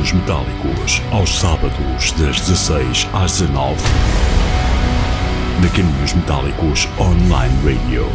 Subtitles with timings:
[0.00, 3.76] Caminhos Metálicos, aos sábados, das 16 às 19
[5.60, 8.06] na Caminhos Metálicos Online Radio.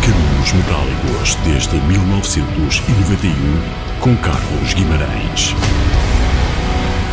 [0.00, 3.30] Caminhos Metálicos desde 1991
[4.00, 5.54] com Carlos Guimarães.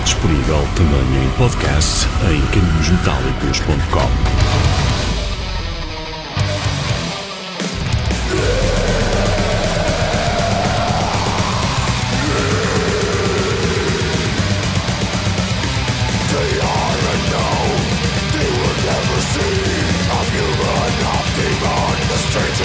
[0.06, 4.91] Disponível também em podcast em caminhosmetálicos.com.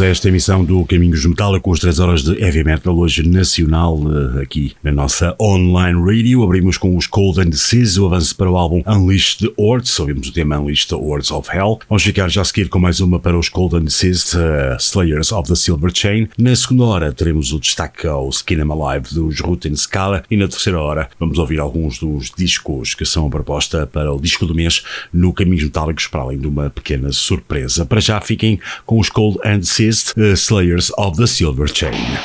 [0.00, 3.98] a esta emissão do Caminhos Metálicos, 3 horas de Heavy Metal, hoje nacional,
[4.36, 6.42] eh, aqui na nossa online radio.
[6.42, 10.28] Abrimos com os Cold and Disease, o avanço para o álbum Unleashed the Hordes, ouvimos
[10.28, 11.80] o tema Unleashed the Hordes of Hell.
[11.88, 15.32] Vamos ficar já a seguir com mais uma para os Cold and Disease, uh, Slayers
[15.32, 16.28] of the Silver Chain.
[16.38, 20.80] Na segunda hora teremos o destaque ao Skin Alive dos Root Scala e na terceira
[20.80, 24.82] hora vamos ouvir alguns dos discos que são a proposta para o disco do mês
[25.12, 27.84] no Caminhos Metálicos, para além de uma pequena surpresa.
[27.84, 32.18] Para já fiquem com os Cold and Disease, uh, Slayers of the Silver Chain.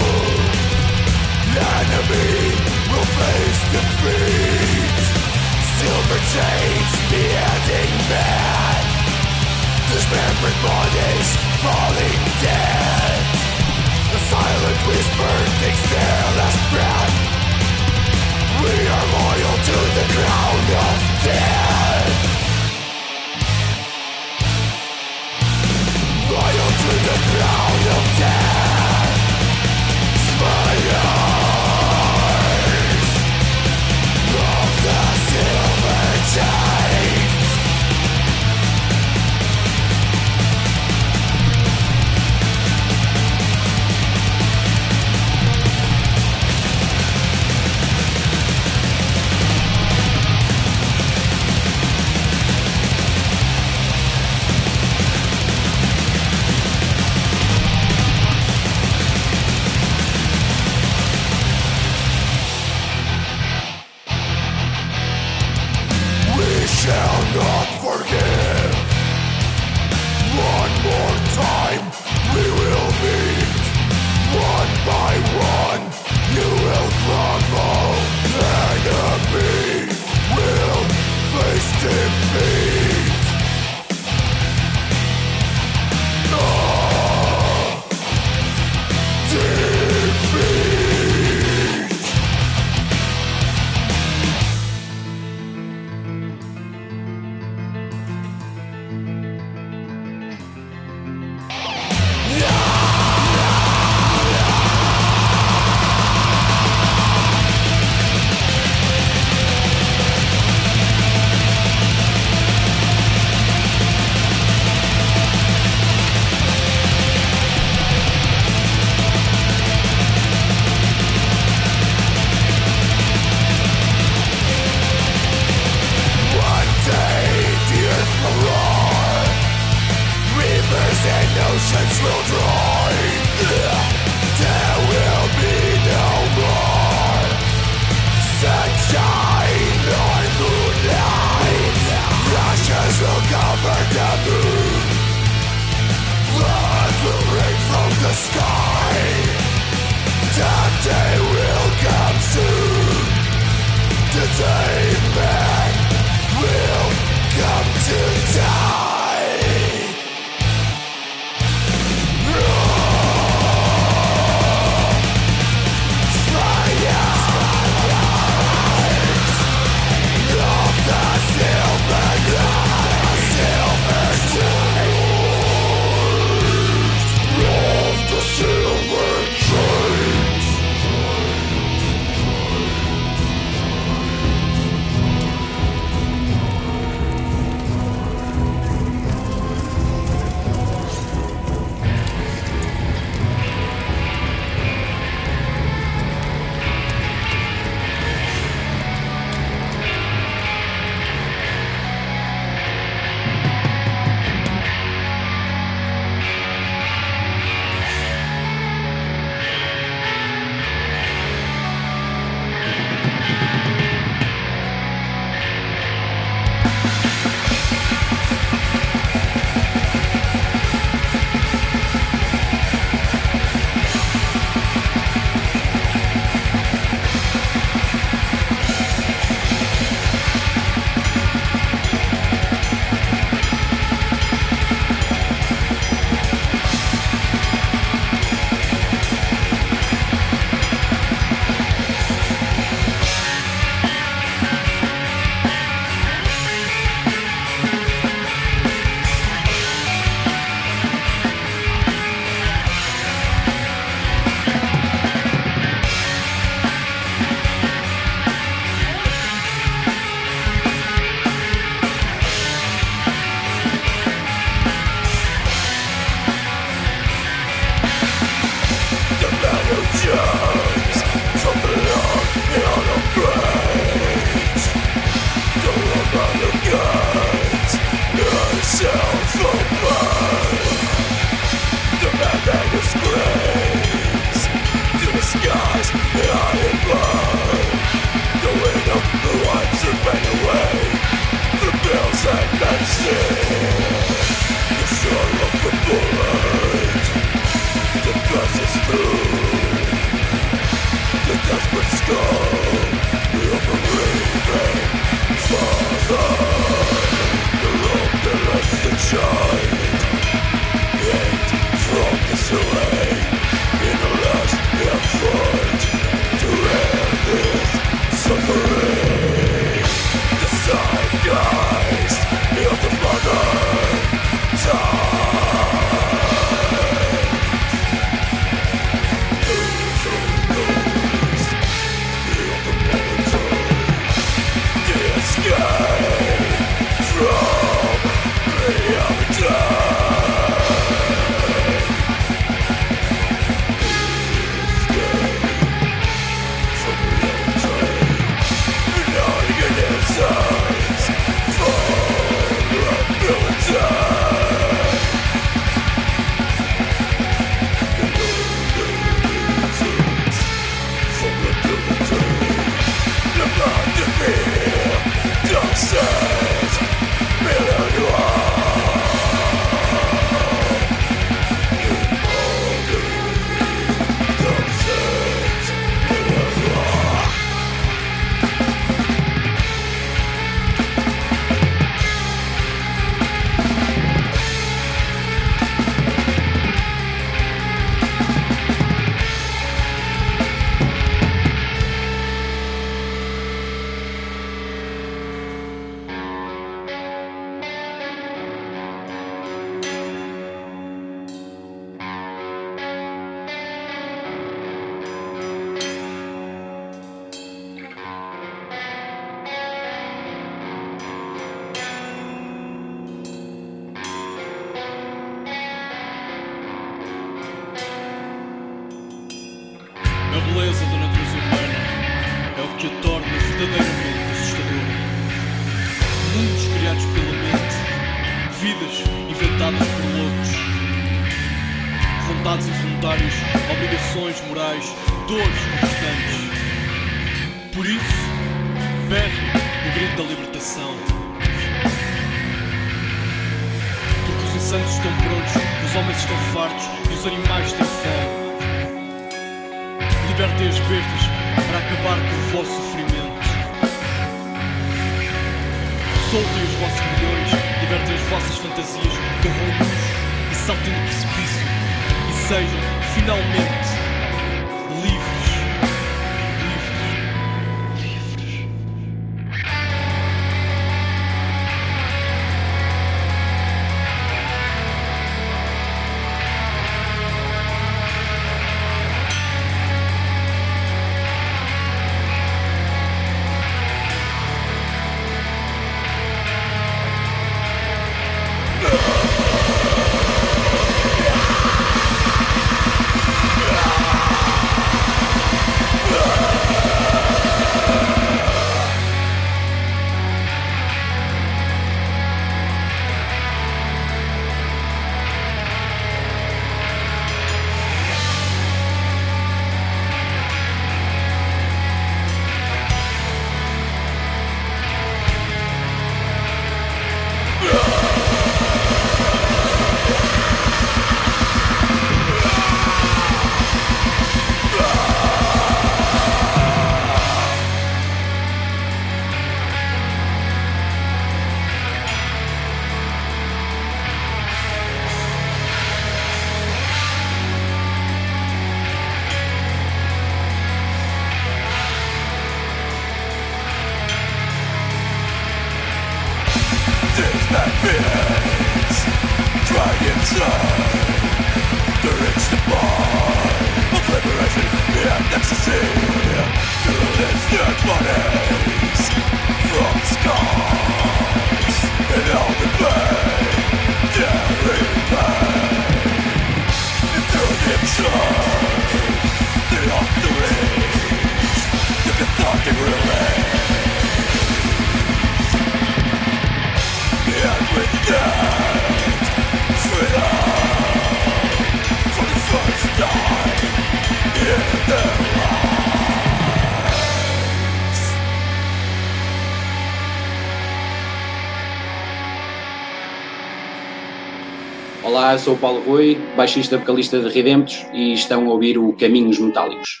[595.38, 600.00] sou o Paulo Rui, baixista vocalista de Redemptos e estão a ouvir o Caminhos Metálicos.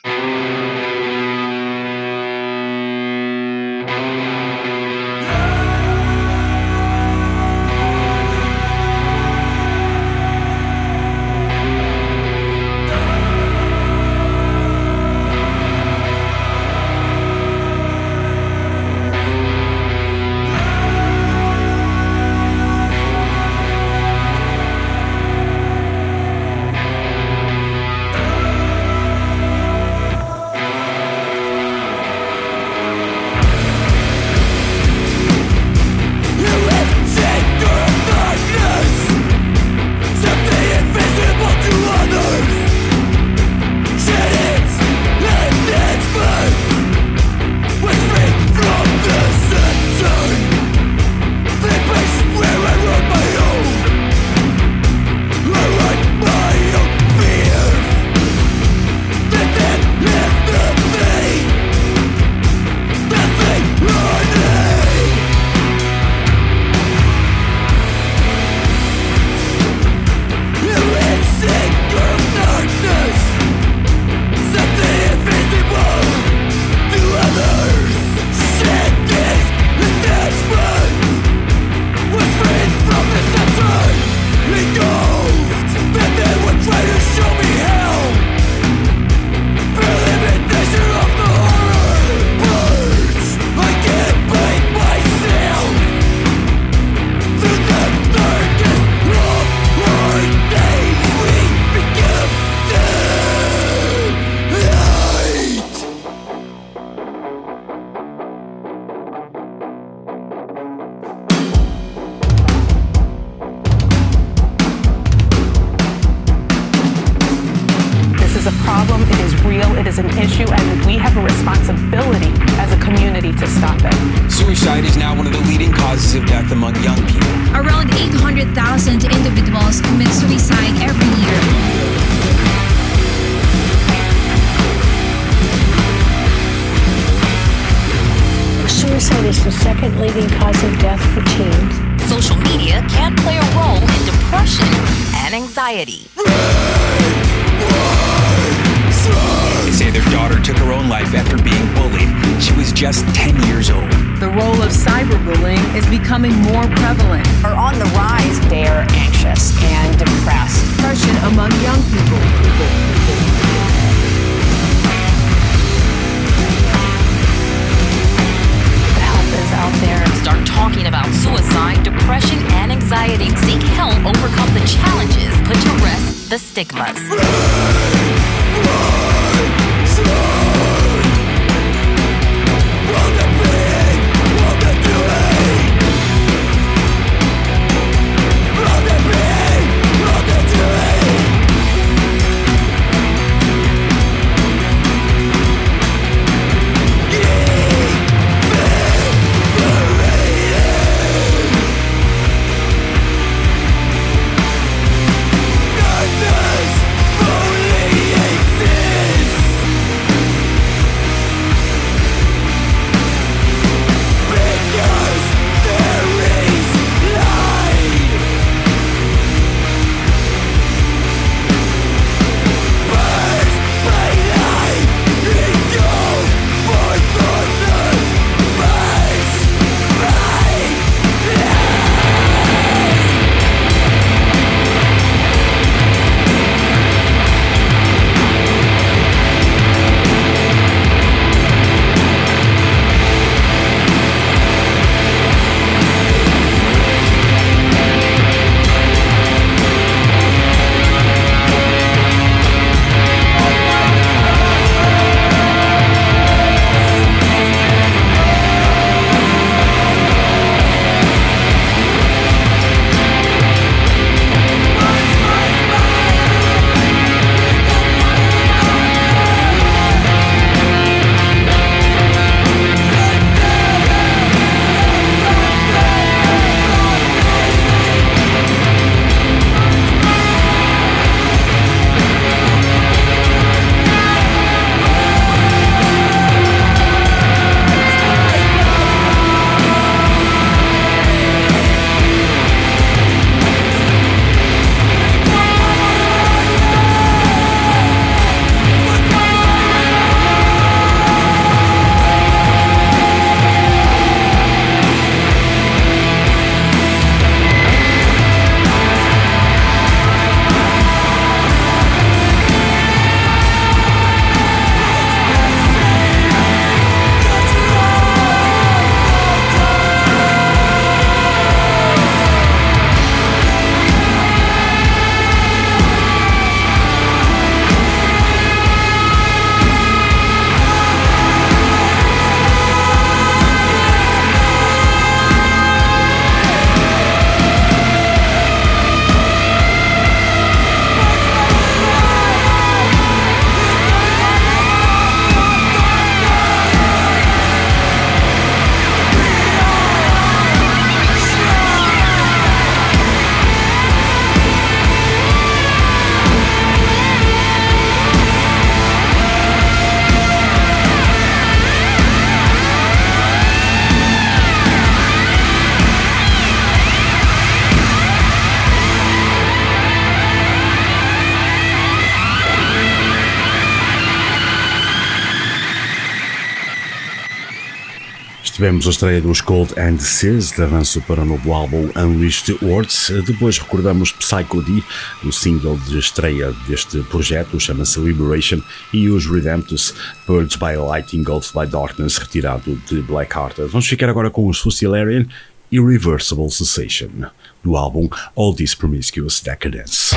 [378.66, 383.12] Tivemos a estreia dos Cold and Sears, de avanço para o novo álbum Unleashed Words.
[383.24, 384.82] Depois recordamos Psycho D,
[385.22, 388.60] o single de estreia deste projeto, chama-se Liberation,
[388.92, 389.94] e os Redemptus,
[390.26, 393.68] Purged by Light, Engulfed by Darkness, retirado de Blackhearted.
[393.68, 395.26] Vamos ficar agora com os Fusilarian
[395.70, 397.30] Irreversible Cessation,
[397.62, 400.16] do álbum All This Promiscuous Decadence.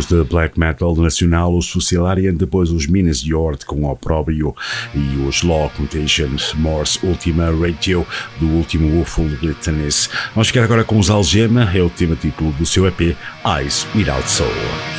[0.00, 4.54] Malhas de black metal nacional, os Fusilarian, depois os Minas Yord com Opróbrio
[4.94, 8.06] e os Law Contagions Morse Ultima Ratio
[8.38, 10.08] do último UFO Blitzanis.
[10.34, 14.28] Vamos ficar agora com os Algema, é o tema título do seu EP Eyes Without
[14.30, 14.89] Soul.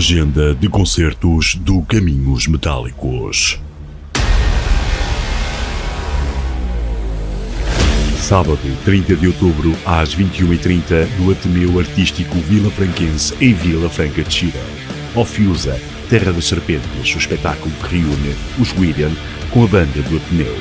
[0.00, 3.60] Agenda de concertos do Caminhos Metálicos.
[8.16, 14.32] Sábado, 30 de outubro, às 21h30, no Ateneu Artístico Vila Franquense, em Vila Franca de
[14.32, 14.64] Xira.
[15.14, 15.78] Ofiusa,
[16.08, 19.12] Terra das Serpentes, o espetáculo que reúne os William
[19.50, 20.56] com a banda do Ateneu.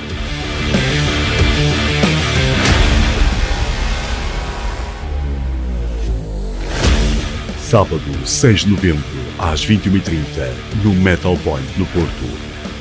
[7.69, 9.03] Sábado, 6 de novembro,
[9.37, 10.51] às 21h30,
[10.83, 12.25] no Metal Point, no Porto.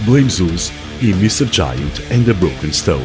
[0.06, 0.72] Blame Zeus
[1.02, 1.46] e Mr.
[1.52, 3.04] Giant and the Broken Stone.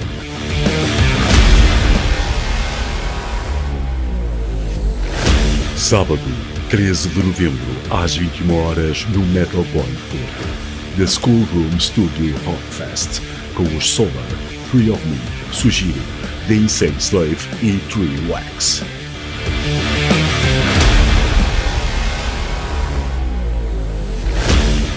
[5.76, 6.22] Sábado,
[6.70, 7.60] 13 de novembro,
[7.90, 10.96] às 21 horas, no Metal Point Porto.
[10.96, 13.22] The Schoolroom Studio Rockfest,
[13.56, 14.30] com os Solar,
[14.72, 15.20] Free of Me,
[15.52, 16.02] Sugiro,
[16.48, 19.03] The Insane Slave e Tree Wax.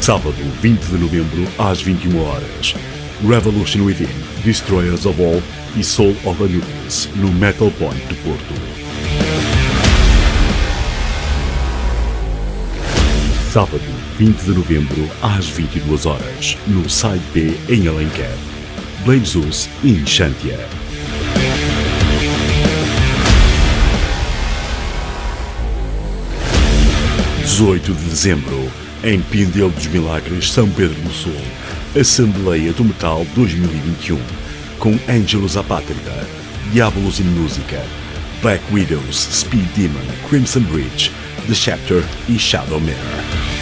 [0.06, 2.76] Sábado, 20 de novembro, às 21 horas.
[3.28, 4.06] Revolution Within,
[4.44, 5.42] Destroyers of All
[5.76, 8.54] e Soul of Anubis, no Metal Point de Porto.
[13.50, 13.82] Sábado,
[14.16, 18.30] 20 de novembro, às 22 horas, no Side B em Alenquer.
[19.04, 20.68] Blame Zeus e Enchantia.
[27.40, 28.70] Dezoito de dezembro,
[29.06, 31.40] em Pindel dos Milagres, São Pedro do Sul,
[31.98, 34.18] Assembleia do Metal 2021,
[34.80, 36.26] com Angelus Apátrida,
[36.72, 37.80] Diabolos in Música,
[38.42, 41.12] Black Widows, Speed Demon, Crimson Bridge,
[41.46, 43.55] The Chapter e Shadow Mirror.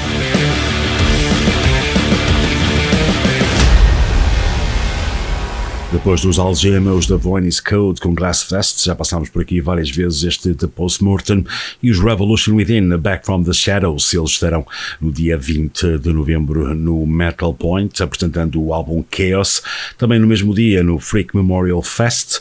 [5.94, 10.24] Depois dos algemas da Voice Code com Glass Fest, já passámos por aqui várias vezes
[10.24, 11.46] este The Postmortem
[11.80, 14.12] e os Revolution Within, Back from the Shadows.
[14.12, 14.66] Eles estarão
[15.00, 19.62] no dia 20 de novembro no Metal Point, apresentando o álbum Chaos.
[19.96, 22.40] Também no mesmo dia no Freak Memorial Fest,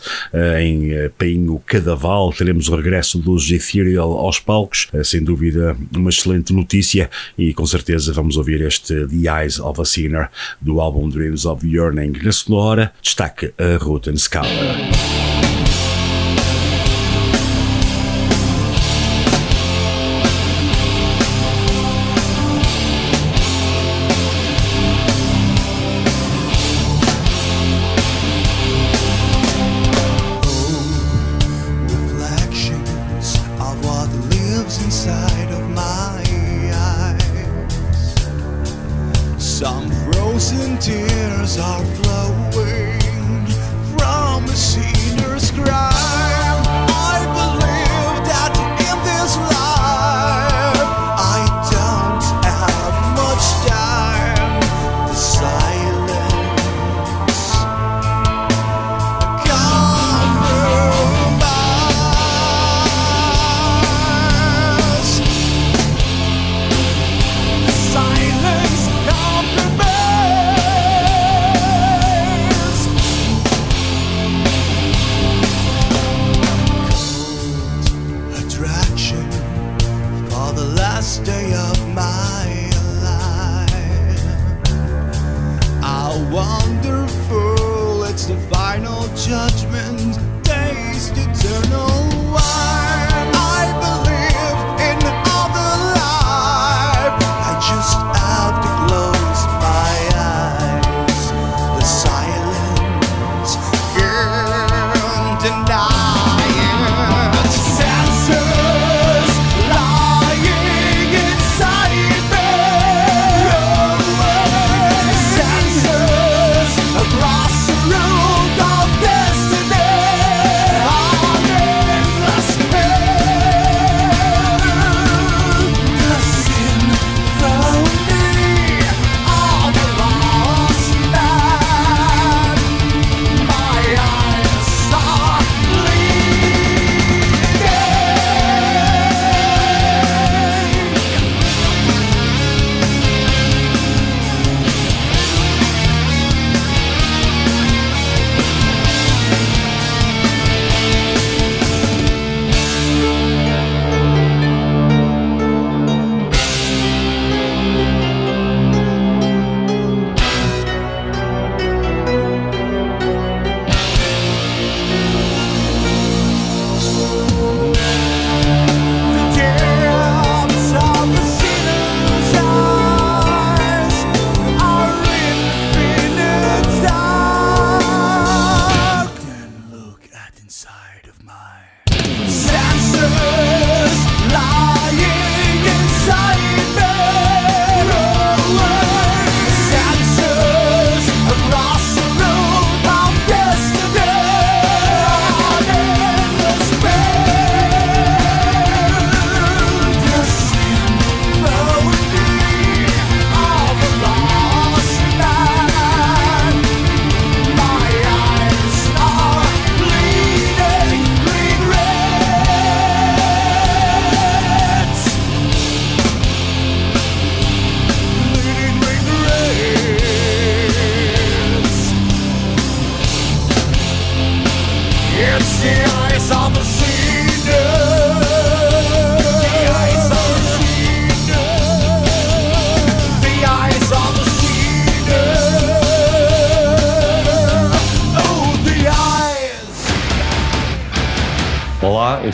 [0.60, 4.88] em Painho Cadaval, teremos o regresso dos Ethereal aos palcos.
[5.04, 9.86] Sem dúvida, uma excelente notícia e com certeza vamos ouvir este The Eyes of a
[9.86, 10.30] Sinner
[10.60, 12.14] do álbum Dreams of Yearning.
[12.24, 14.47] Na sonora, destaque a Rotten Scala.
[31.89, 36.23] reflections of what lives inside of my
[36.73, 38.13] eyes.
[39.37, 42.03] Some frozen tears are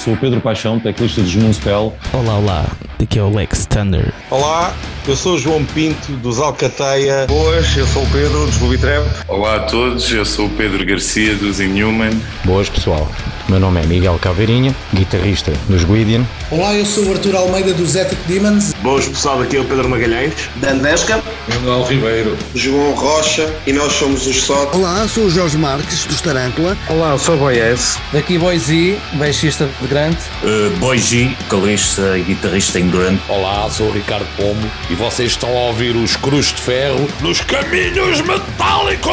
[0.09, 1.93] sou o Pedro Paixão, teclista dos Moonspell.
[2.13, 2.65] Olá, olá,
[2.97, 4.11] daqui é o Lex Thunder.
[4.31, 4.73] Olá,
[5.07, 7.27] eu sou o João Pinto dos Alcateia.
[7.27, 9.05] Boas, eu sou o Pedro dos Booby Trap.
[9.27, 12.19] Olá a todos, eu sou o Pedro Garcia dos Inhuman.
[12.43, 13.07] Boas pessoal,
[13.47, 16.25] meu nome é Miguel Caveirinha, guitarrista dos Guidian.
[16.49, 18.73] Olá, eu sou o Arthur Almeida dos Ethic Demons.
[18.81, 20.49] Boas pessoal, aqui é o Pedro Magalhães.
[20.55, 21.21] Dandesca.
[21.49, 22.37] Manuel Ribeiro.
[22.53, 24.75] João Rocha e nós somos os SOT.
[24.75, 26.77] Olá, sou o Jorge Marques dos Tarântula.
[26.87, 27.97] Olá, eu sou o Boies.
[28.13, 30.17] Daqui Boise, baixista de Grant.
[30.43, 33.19] Uh, Boise, calista e guitarrista em Grant.
[33.27, 37.41] Olá, sou o Ricardo Pomo e vocês estão a ouvir os Cruz de Ferro nos
[37.41, 39.09] Caminhos Metálicos!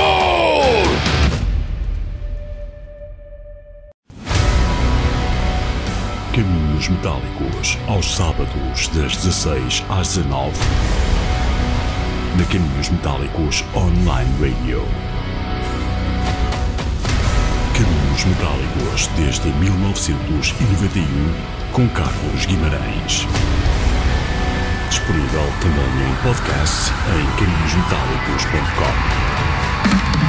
[6.35, 11.06] Caminhos Metálicos, aos sábados, das 16 às 19
[12.37, 14.87] na Caminhos Metálicos Online Radio.
[17.73, 21.35] Caminhos Metálicos desde 1991
[21.73, 23.27] com Carlos Guimarães.
[24.91, 30.26] Disponível também em podcast em caminhosmetálicos.com.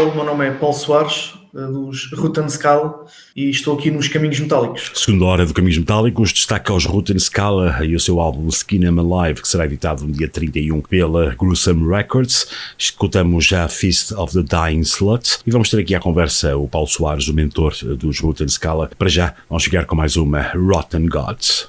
[0.00, 3.04] pessoal, o meu nome é Paulo Soares, eh, dos Rutan Scala
[3.36, 4.92] e estou aqui nos Caminhos Metálicos.
[4.94, 8.98] Segunda hora do Caminhos Metálicos destaca aos Rutan Scala e o seu álbum Skin Em
[8.98, 12.46] Alive, que será editado no dia 31 pela Gruesome Records.
[12.78, 16.88] Escutamos já Feast of the Dying Slut e vamos ter aqui à conversa o Paulo
[16.88, 18.90] Soares, o mentor dos Rutan Scala.
[18.98, 21.68] Para já, vamos chegar com mais uma Rotten Gods.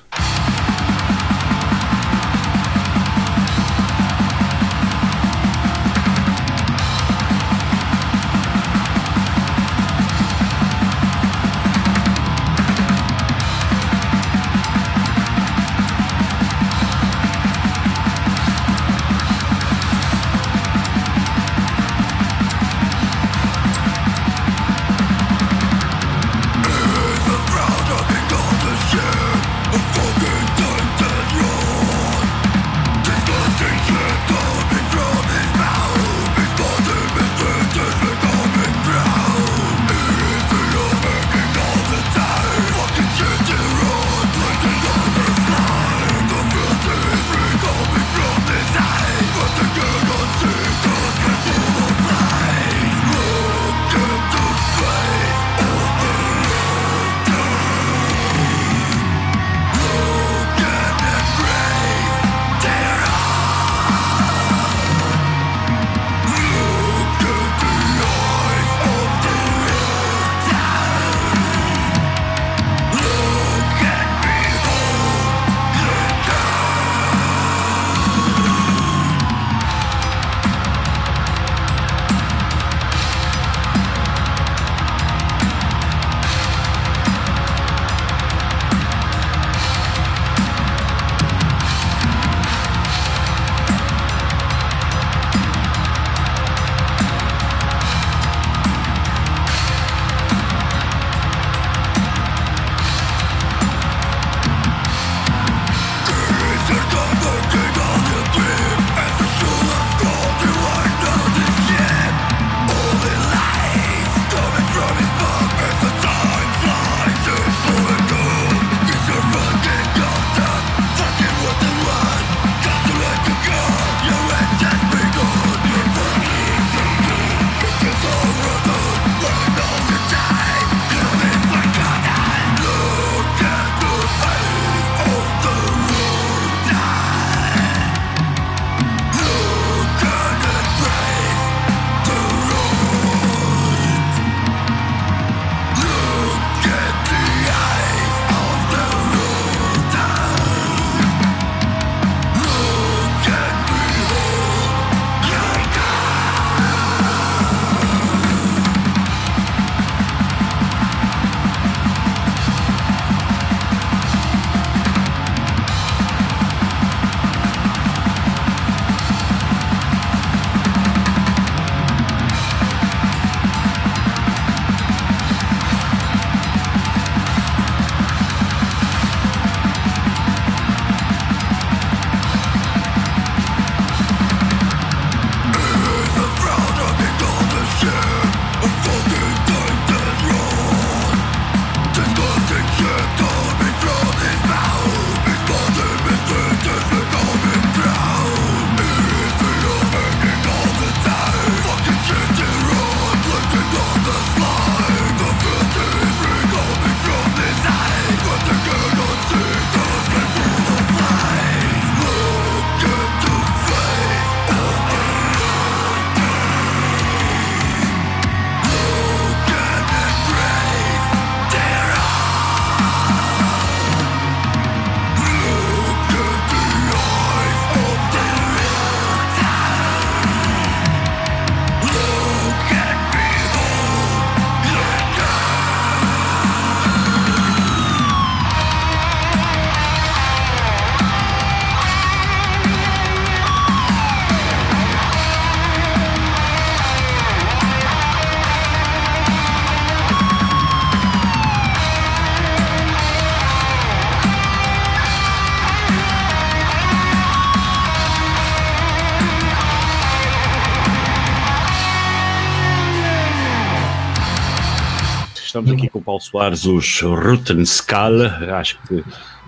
[265.62, 268.14] Estamos aqui com o Paulo Soares, os Rutenskal,
[268.56, 269.04] acho que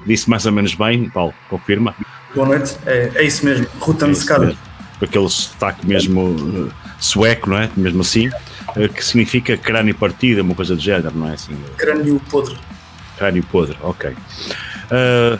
[0.05, 1.95] disse mais ou menos bem, Paulo, confirma?
[2.35, 4.43] Boa noite, é, é isso mesmo, Rutenskal.
[4.43, 4.55] É
[4.99, 7.67] com aquele sotaque mesmo uh, sueco, não é?
[7.75, 11.33] Mesmo assim, uh, que significa crânio partido, uma coisa do género, não é?
[11.33, 12.57] Assim, crânio podre.
[13.17, 14.11] Crânio podre, ok.
[14.11, 15.39] Uh,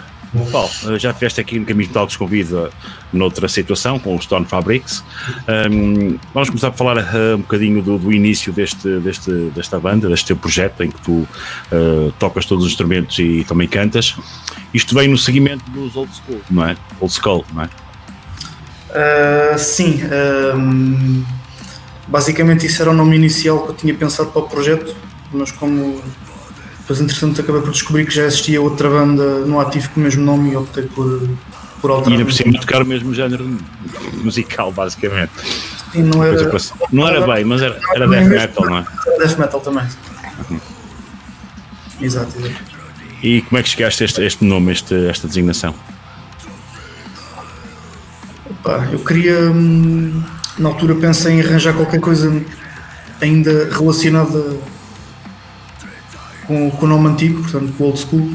[0.52, 2.72] Paulo, já estiveste aqui no Caminho Tal desconvido
[3.12, 5.04] noutra situação, com o Stone Fabrics.
[5.72, 10.10] Um, vamos começar a falar uh, um bocadinho do, do início deste, deste, desta banda,
[10.10, 11.12] deste teu projeto, em que tu
[11.72, 14.16] uh, tocas todos os instrumentos e também cantas.
[14.74, 16.76] Isto vem no seguimento dos Old School, não é?
[17.00, 17.70] Old School, não é?
[18.90, 20.02] Uh, sim.
[20.56, 21.24] Um,
[22.08, 24.96] basicamente, isso era o nome inicial que eu tinha pensado para o projeto,
[25.32, 26.02] mas como
[26.84, 30.22] depois, entretanto, acabei por descobrir que já existia outra banda no ativo com o mesmo
[30.22, 31.30] nome e optei por,
[31.80, 32.12] por alterar.
[32.12, 33.58] E ainda por cima tocar o mesmo género
[34.22, 35.32] musical, basicamente.
[35.94, 36.52] Sim, não era,
[36.92, 38.86] não era bem, mas era, era death metal, não é?
[39.18, 39.86] Death metal também.
[40.50, 40.60] Uhum.
[42.02, 42.56] Exato, exato.
[43.22, 45.74] E como é que chegaste a este, este nome, este, esta designação?
[48.50, 50.22] Opa, eu queria, hum,
[50.58, 52.44] na altura pensei em arranjar qualquer coisa
[53.22, 54.58] ainda relacionada
[56.48, 58.34] com, com o nome antigo, portanto com o old school.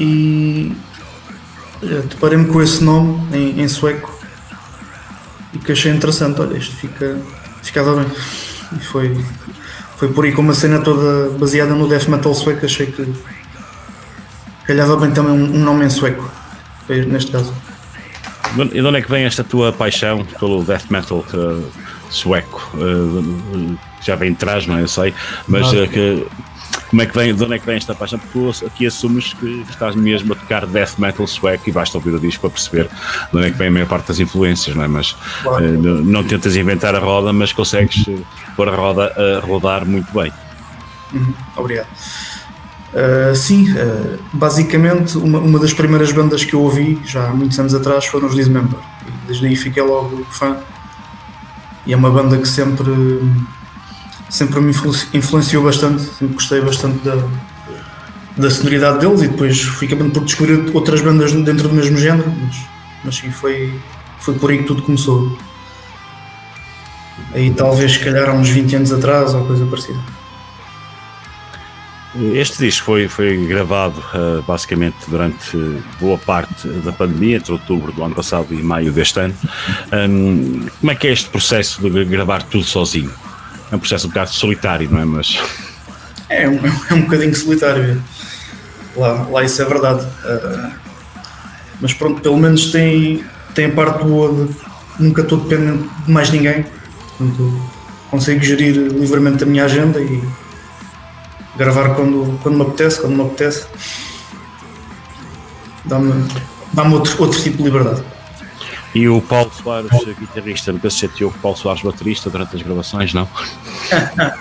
[0.00, 0.72] E
[1.82, 4.12] eh, deparei-me com esse nome em, em, sueco
[5.52, 6.40] e que achei interessante.
[6.40, 7.18] Olha, isto fica,
[7.62, 8.06] ficava bem.
[8.76, 9.24] E foi,
[9.96, 12.64] foi por aí com uma cena toda baseada no death metal sueco.
[12.64, 13.12] Achei que
[14.66, 16.30] calhava bem também um, um nome em sueco,
[16.88, 17.52] neste caso.
[18.72, 21.64] E de onde é que vem esta tua paixão pelo death metal uh,
[22.10, 22.70] sueco?
[22.74, 24.82] Uh, já vem atrás, não é?
[24.82, 25.14] Eu sei,
[25.48, 26.26] mas uh, que,
[26.92, 28.18] como é que vem, de onde é que vem esta paixão?
[28.18, 32.10] Porque tu aqui assumes que estás mesmo a tocar death metal sueco e basta ouvir
[32.10, 32.84] o disco para perceber
[33.30, 34.88] de onde é que vem a maior parte das influências, não é?
[34.88, 35.64] Mas claro.
[35.64, 38.04] uh, não tentas inventar a roda, mas consegues
[38.54, 40.30] pôr a roda a rodar muito bem.
[41.14, 41.88] Uhum, obrigado.
[42.92, 47.58] Uh, sim, uh, basicamente uma, uma, das primeiras bandas que eu ouvi já há muitos
[47.58, 48.78] anos atrás foram os Dismember.
[49.26, 50.58] Desde aí fiquei logo fã.
[51.86, 52.90] E é uma banda que sempre
[54.32, 54.72] sempre me
[55.12, 57.16] influenciou bastante, sempre gostei bastante da,
[58.34, 62.32] da sonoridade deles e depois fui acabando por descobrir outras bandas dentro do mesmo género,
[62.42, 62.56] mas,
[63.04, 63.78] mas sim, foi,
[64.20, 65.36] foi por aí que tudo começou.
[67.34, 70.00] Aí talvez se calhar há uns 20 anos atrás ou coisa parecida.
[72.32, 75.56] Este disco foi, foi gravado uh, basicamente durante
[76.00, 79.34] boa parte da pandemia, entre outubro do ano passado e maio deste ano.
[79.92, 83.12] Um, como é que é este processo de gravar tudo sozinho?
[83.72, 85.04] É um processo um bocado solitário, não é?
[85.04, 85.42] Mas...
[86.28, 88.02] É, um, é um bocadinho solitário.
[88.94, 90.04] Lá, lá isso é verdade.
[90.04, 90.72] Uh,
[91.80, 93.24] mas pronto, pelo menos tem,
[93.54, 94.54] tem a parte boa de
[95.00, 96.66] nunca estou dependente de mais ninguém.
[97.16, 97.62] Portanto,
[98.10, 100.22] consigo gerir livremente a minha agenda e
[101.56, 103.66] gravar quando, quando me apetece, quando me apetece.
[105.84, 106.28] Dá-me
[106.72, 108.02] dá outro, outro tipo de liberdade.
[108.94, 112.62] E o Paulo Soares, guitarrista, nunca se chateou com o Paulo Soares, baterista, durante as
[112.62, 113.26] gravações, não?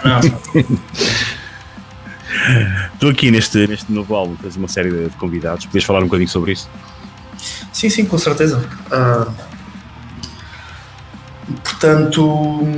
[0.04, 0.20] não.
[3.00, 6.30] tu aqui neste, neste novo álbum tens uma série de convidados, podias falar um bocadinho
[6.30, 6.70] sobre isso?
[7.72, 8.68] Sim, sim, com certeza.
[8.88, 9.32] Uh,
[11.64, 12.70] portanto,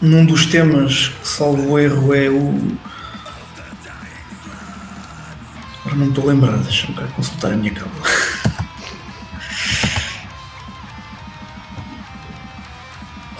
[0.00, 2.78] num dos temas que, salvo erro, é o.
[5.80, 8.08] Agora não estou a lembrar, deixa-me consultar a minha cábula.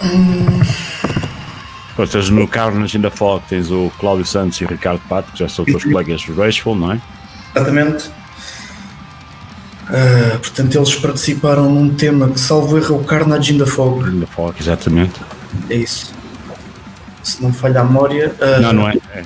[0.03, 0.59] Hum.
[2.07, 5.39] Tens no Carnage in the Fog tens o Cláudio Santos e o Ricardo Pato, que
[5.39, 7.01] já são teus colegas do Rageful, não é?
[7.53, 8.09] Exatamente.
[9.89, 14.07] Uh, portanto, eles participaram num tema que, salvo erro, é o Carnage in the Fog.
[14.07, 15.19] In the Fog, exatamente.
[15.69, 16.13] É isso.
[17.23, 18.33] Se não falha a memória.
[18.39, 18.93] Uh, não, não é.
[19.13, 19.25] é.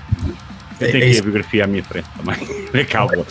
[0.79, 2.37] Eu tenho é, aqui a biografia à minha frente também.
[2.73, 3.23] É calma.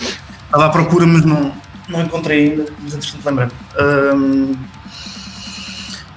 [0.45, 1.53] Estava à procura, mas não,
[1.89, 2.67] não encontrei ainda.
[2.81, 3.53] Mas entretanto, lembrei-me.
[4.53, 4.57] Uh,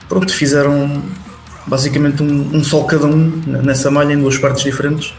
[0.07, 1.03] pronto, fizeram
[1.67, 5.13] basicamente um, um sol cada um nessa malha em duas partes diferentes.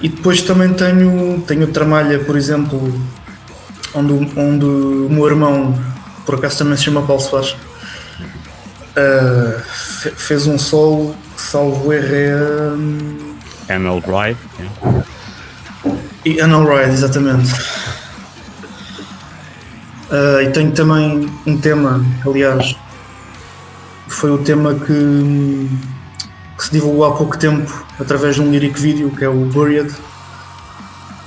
[0.00, 3.00] E depois também tenho, tenho outra malha, por exemplo,
[3.94, 5.78] onde, onde o meu irmão,
[6.24, 7.56] por acaso também se chama Paulo Soares,
[8.96, 9.60] uh,
[10.16, 12.14] fez um solo, salvo erro
[13.68, 13.74] é.
[13.74, 14.38] Anal Ride.
[16.24, 17.52] E Anal Ride, exatamente.
[20.10, 22.76] Uh, e tenho também um tema, aliás,
[24.08, 25.68] foi o tema que,
[26.56, 29.94] que, se divulgou há pouco tempo através de um lyric video que é o Buried,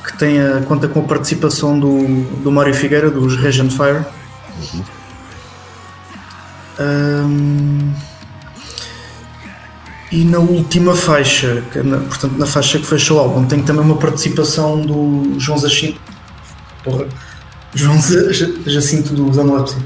[0.05, 4.05] que tem a, conta com a participação do, do Mário Figueira, dos Regent Fire.
[4.73, 4.83] Uhum.
[6.79, 7.93] Um,
[10.11, 13.83] e na última faixa, que, na, portanto na faixa que fechou o álbum, tem também
[13.83, 15.99] uma participação do João Jacinto,
[16.83, 17.05] porra,
[17.75, 17.97] João
[18.65, 19.77] Jacinto do Zanulepsi.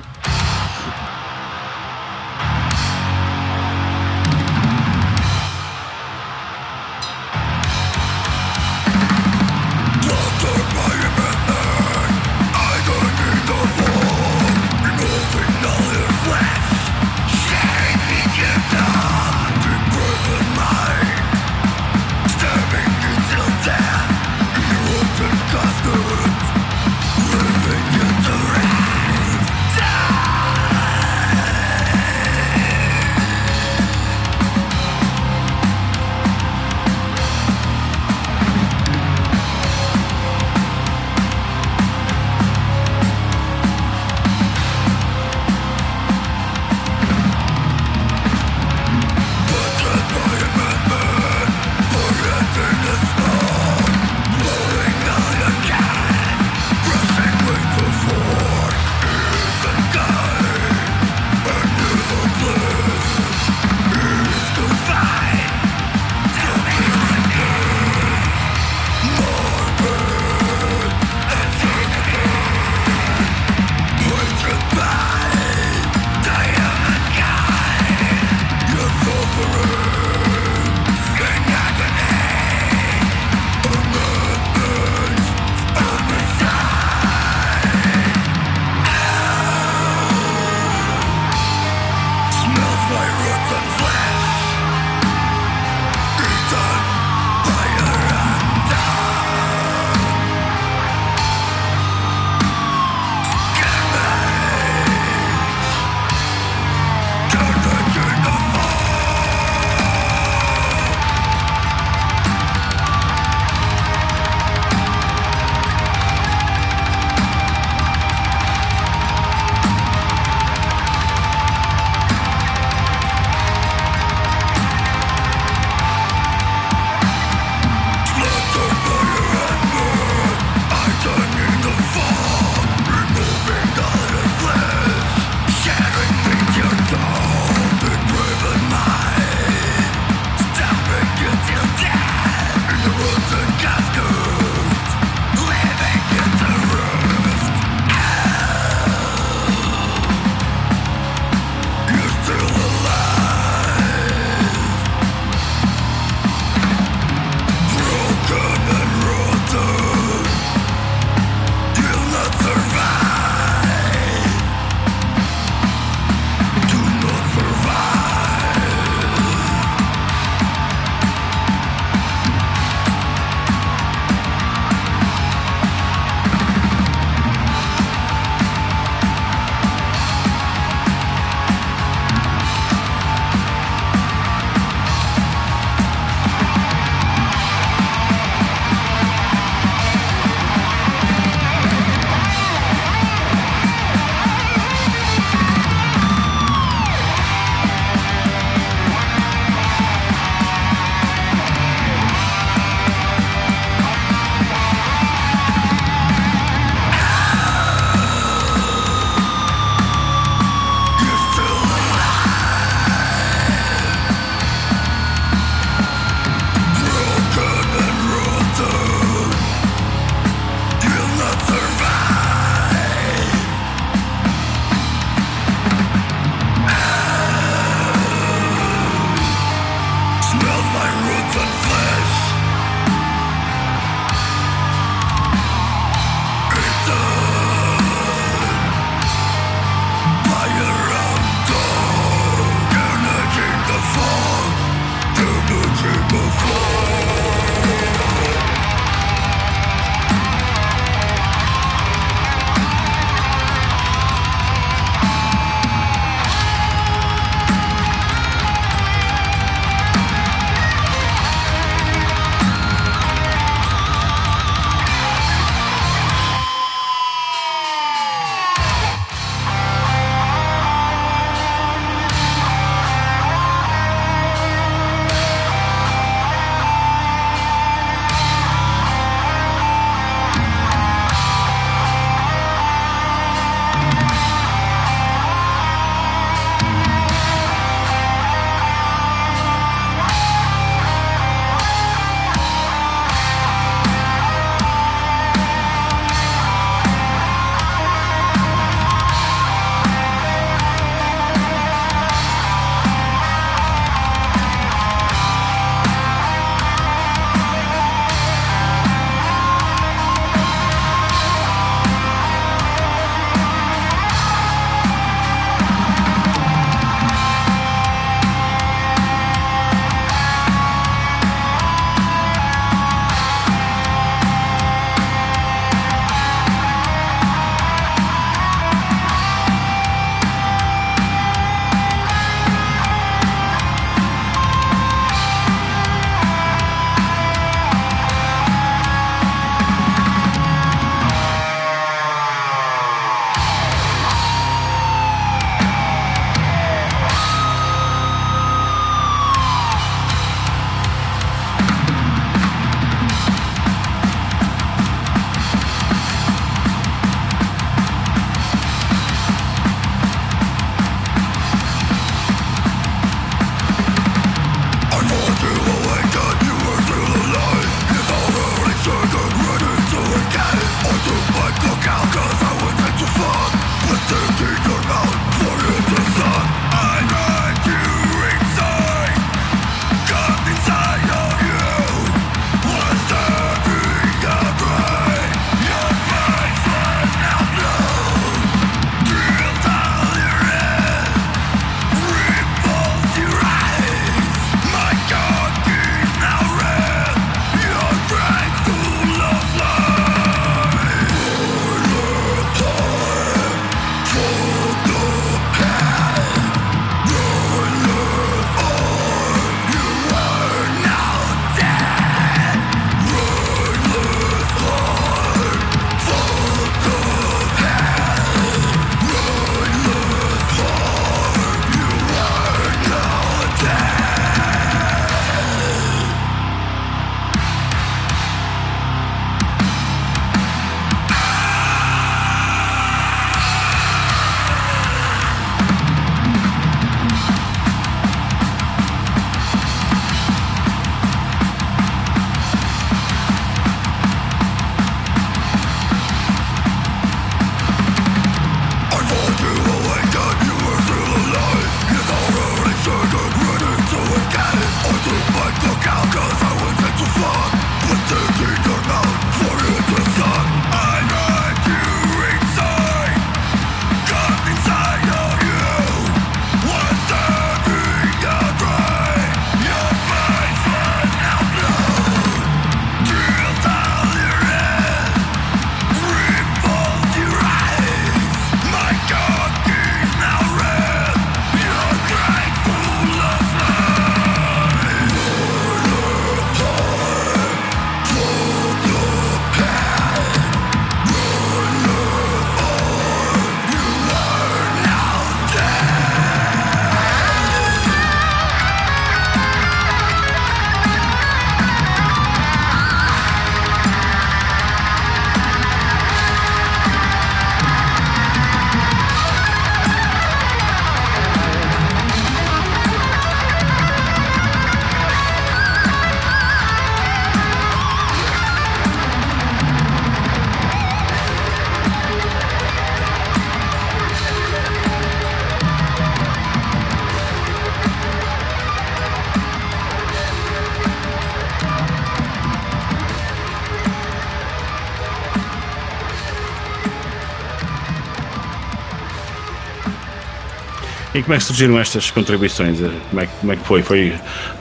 [541.24, 542.80] E como é que surgiram estas contribuições?
[543.10, 543.82] Como é, como é que foi?
[543.82, 544.14] foi?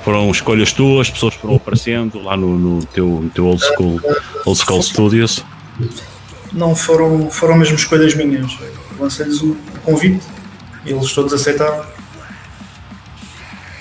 [0.04, 4.00] Foram escolhas tuas, pessoas foram aparecendo lá no, no, teu, no teu old school,
[4.46, 5.44] old school studios?
[6.52, 8.56] Não, foram, foram mesmo escolhas minhas.
[8.96, 10.24] Lancei-lhes o convite,
[10.86, 11.84] eles todos aceitaram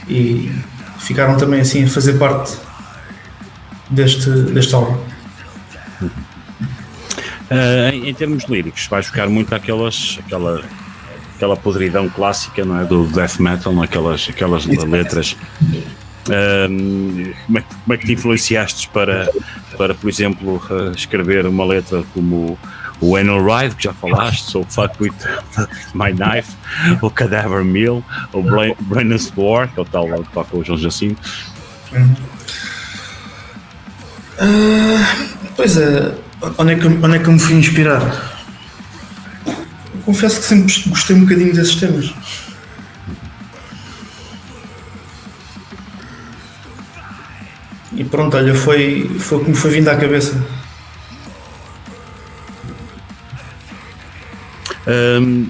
[0.10, 0.52] e
[0.98, 2.58] ficaram também assim a fazer parte
[3.92, 4.98] deste, deste álbum.
[7.52, 10.64] Uh, em, em, termos líricos, vais buscar muito aquelas, aquela,
[11.42, 12.86] aquela podridão clássica não é?
[12.86, 13.84] do death metal, não?
[13.84, 13.86] É?
[13.86, 14.28] Aquelas,
[14.68, 15.36] letras.
[16.28, 19.28] Uh, como, é, como é que te influenciaste para,
[19.76, 22.60] para por exemplo, uh, escrever uma letra como
[23.02, 25.16] o Anal Ride, que já falaste, o Fuck with,
[25.96, 26.56] My Knife,
[27.02, 28.44] o Cadaver Mill, o
[28.82, 31.20] Brennan's War, que é o tal que toca o João Jacinto.
[31.92, 32.16] Uhum.
[35.56, 36.14] pois é,
[36.60, 38.31] onde é, que, onde é que eu me fui inspirar?
[40.02, 42.14] Confesso que sempre gostei um bocadinho desses temas.
[47.94, 50.42] E pronto, olha, foi, foi o que me foi vindo à cabeça.
[54.88, 55.48] Um,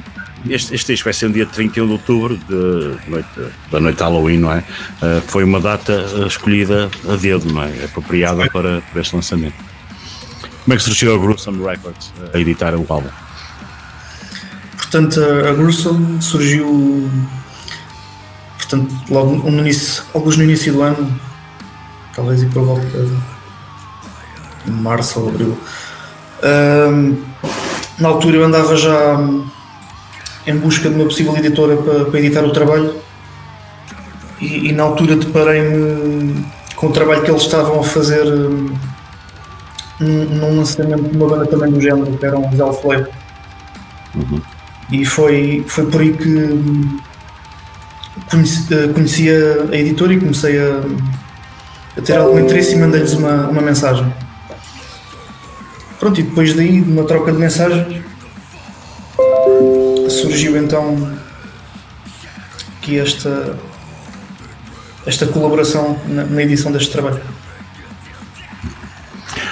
[0.50, 3.30] este, este disco vai ser no dia 31 de outubro, de noite,
[3.72, 4.58] da noite Halloween, não é?
[4.58, 5.94] Uh, foi uma data
[6.28, 7.86] escolhida a dedo, não é?
[7.86, 9.56] Apropriada para, para este lançamento.
[10.64, 13.21] Como é que surgiu a Gruesome Records a editar o álbum?
[14.92, 17.10] Portanto, a Gruesome surgiu
[18.58, 21.18] portanto, logo no início, alguns no início do ano,
[22.14, 23.08] talvez e por volta
[24.66, 25.58] de março ou abril.
[26.44, 27.24] Um,
[28.00, 29.18] na altura eu andava já
[30.46, 32.96] em busca de uma possível editora para, para editar o trabalho
[34.42, 36.46] e, e na altura deparei-me
[36.76, 38.76] com o trabalho que eles estavam a fazer hum,
[40.02, 43.08] num, lançamento de uma banda também do género, que eram os Elflame.
[44.16, 44.42] Uhum.
[44.92, 47.00] E foi, foi por aí que
[48.30, 50.82] conheci, eh, conheci a, a editora e comecei a,
[51.98, 54.12] a ter algum interesse e mandei-lhes uma, uma mensagem.
[56.00, 58.04] Pronto, e depois daí, numa troca de mensagens,
[60.10, 61.16] surgiu então
[62.78, 63.56] aqui esta,
[65.06, 67.22] esta colaboração na, na edição deste trabalho.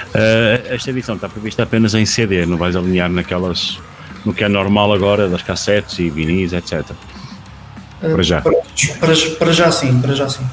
[0.09, 3.79] Uh, esta edição está prevista apenas em CD, não vais alinhar naquelas
[4.25, 6.83] no que é normal agora das cassetes e vinis, etc.
[7.99, 8.41] Para já.
[8.41, 8.53] Para,
[8.99, 10.45] para, para, já sim, para já sim.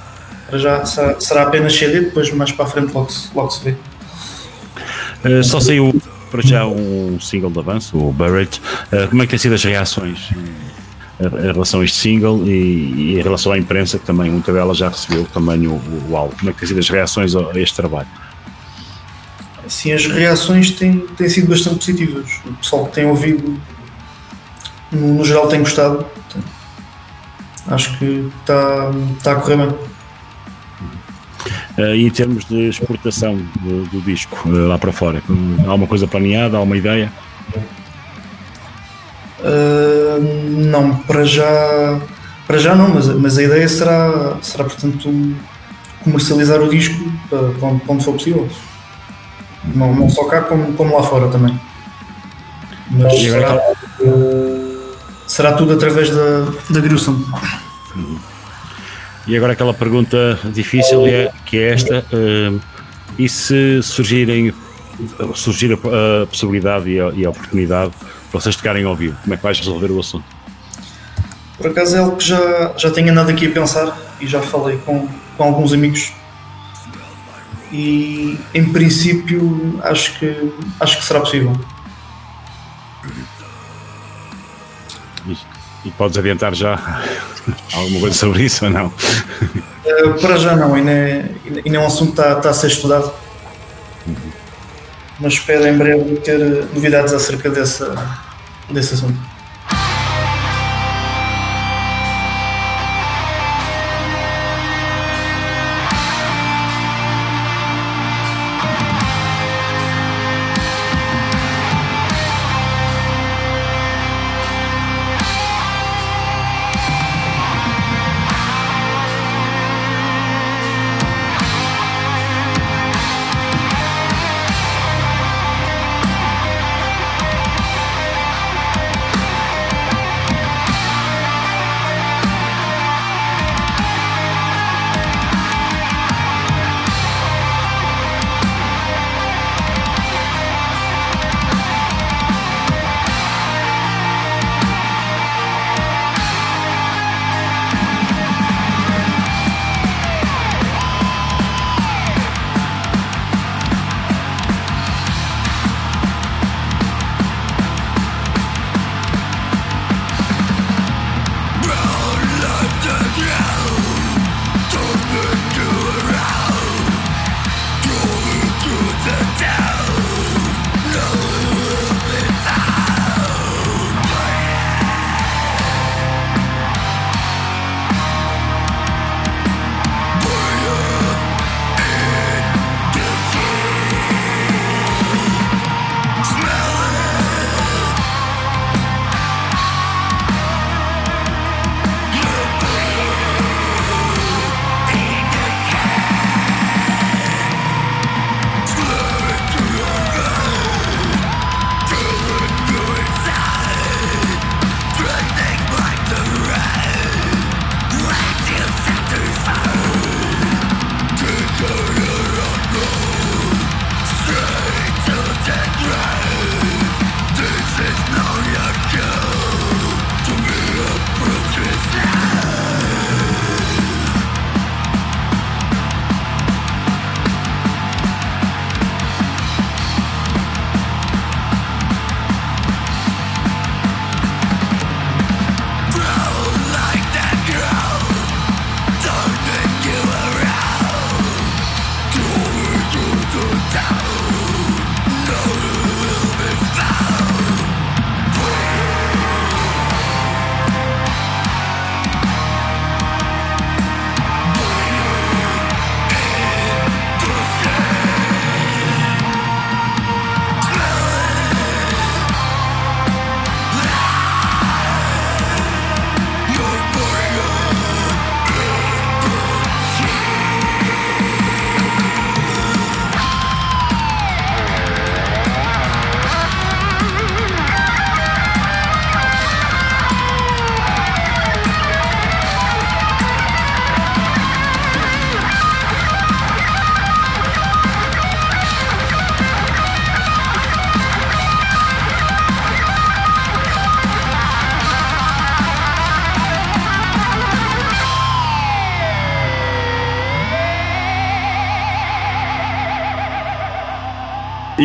[0.49, 3.75] Para já será, será apenas CD, depois mais para a frente logo, logo se vê.
[5.25, 8.61] Uh, só saiu para já um single de avanço, o Barrett.
[8.93, 10.31] Uh, como é que têm sido as reações
[11.19, 14.75] em relação a este single e, e, em relação à imprensa, que também muita dela
[14.75, 16.37] já recebeu também o, o, o álbum?
[16.37, 18.09] Como é que têm sido as reações a este trabalho?
[19.69, 22.41] Sim, as reações têm, têm sido bastante positivas.
[22.45, 23.59] O pessoal que tem ouvido,
[24.93, 26.07] no, no geral, tem gostado.
[27.67, 29.69] Acho que está, está a correr bem.
[31.79, 35.23] Uh, e em termos de exportação do, do disco uh, lá para fora,
[35.67, 37.13] há uma coisa planeada, há uma ideia?
[39.41, 40.21] Uh,
[40.71, 42.01] não, para já,
[42.47, 45.37] para já não, mas, mas a ideia será, será portanto
[46.03, 48.49] comercializar o disco para, para onde for possível.
[49.75, 51.59] Não, não só cá, como, como lá fora também.
[52.91, 53.61] Mas será,
[55.27, 57.25] será tudo através da, da Gruesome.
[59.27, 62.61] E agora aquela pergunta difícil é, que é esta, uh,
[63.19, 64.55] e se surgirem,
[65.35, 69.35] surgir a, a possibilidade e a, e a, oportunidade de vocês tocarem ao vivo, como
[69.35, 70.25] é que vais resolver o assunto?
[71.59, 74.79] Por acaso é algo que já, já tenho andado aqui a pensar e já falei
[74.79, 76.13] com, com alguns amigos
[77.77, 81.55] e em princípio acho que acho que será possível.
[85.27, 85.37] E,
[85.85, 87.03] e podes adiantar já
[87.75, 88.87] alguma coisa sobre isso ou não?
[88.87, 91.31] Uh, para já não, ainda é,
[91.65, 93.13] ainda é um assunto que está, está a ser estudado.
[94.07, 94.17] Uhum.
[95.21, 96.39] Mas espero em breve ter
[96.73, 97.95] novidades acerca dessa,
[98.71, 99.36] desse assunto.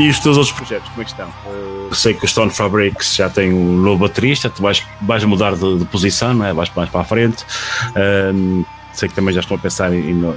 [0.02, 1.30] E os teus outros projetos, como é que estão?
[1.46, 5.54] Uh, sei que o Stone Fabrics já tem um novo baterista, tu vais, vais mudar
[5.54, 6.52] de, de posição, não é?
[6.52, 7.46] vais mais para a frente.
[7.92, 10.10] Uh, sei que também já estão a pensar em.
[10.10, 10.36] em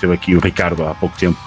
[0.00, 1.38] teve aqui o Ricardo há pouco tempo,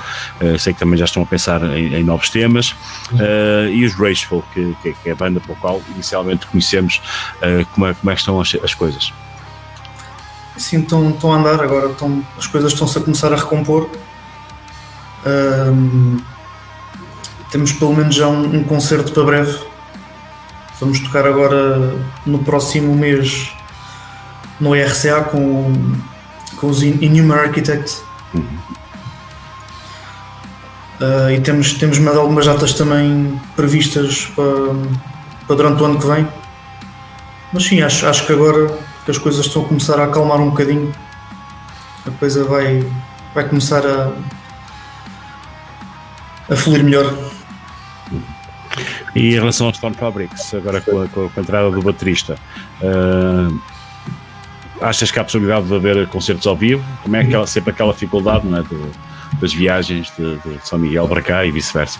[0.42, 2.72] uh, sei que também já estão a pensar em, em novos temas.
[3.12, 7.02] Uh, e os Rageful, que, que, que, é a banda pela qual inicialmente conhecemos,
[7.44, 9.12] uh, como, é, como é que estão as, as coisas?
[10.56, 13.90] Sim, estão, estão a andar agora, estão, as coisas estão-se a começar a recompor.
[17.52, 19.60] Temos pelo menos já um, um concerto para breve.
[20.80, 21.96] Vamos tocar agora
[22.26, 23.52] no próximo mês
[24.60, 25.96] no RCA com,
[26.58, 28.04] com os Inhuman Architects
[31.00, 34.46] Uh, e temos, temos mais algumas datas também previstas para,
[35.48, 36.28] para durante o ano que vem.
[37.54, 38.68] Mas sim, acho, acho que agora
[39.06, 40.94] que as coisas estão a começar a acalmar um bocadinho,
[42.06, 42.86] a coisa vai,
[43.34, 44.12] vai começar a,
[46.50, 47.14] a fluir melhor.
[49.16, 52.36] E em relação aos Stone Fabrics, agora com a, com a entrada do baterista,
[52.82, 53.62] uh,
[54.82, 56.84] achas que há possibilidade de haver concertos ao vivo?
[57.04, 61.22] Como é aquela, sempre aquela dificuldade é, de, das viagens de, de, São Miguel para
[61.22, 62.00] cá e vice-versa?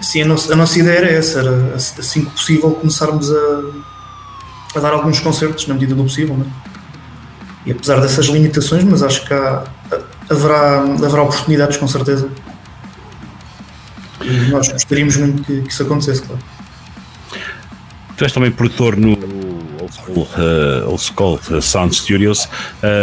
[0.00, 3.62] Sim, a nossa, a nossa ideia era essa, era assim que possível começarmos a,
[4.76, 6.36] a dar alguns concertos na medida do possível.
[6.40, 6.76] É?
[7.66, 9.64] E apesar dessas limitações, mas acho que há,
[10.30, 12.28] haverá, haverá oportunidades com certeza.
[14.22, 16.42] E nós gostaríamos muito que, que isso acontecesse, claro.
[18.16, 19.10] Tu és também produtor no
[19.80, 22.48] Old School, uh, Old School uh, Sound Studios.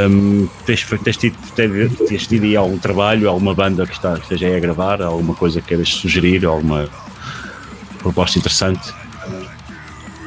[0.10, 1.38] Um, tens, tens, tido,
[2.08, 5.36] tens tido aí algum trabalho, alguma banda que, está, que esteja aí a gravar, alguma
[5.36, 6.90] coisa que queiras sugerir, alguma
[8.00, 8.94] proposta interessante?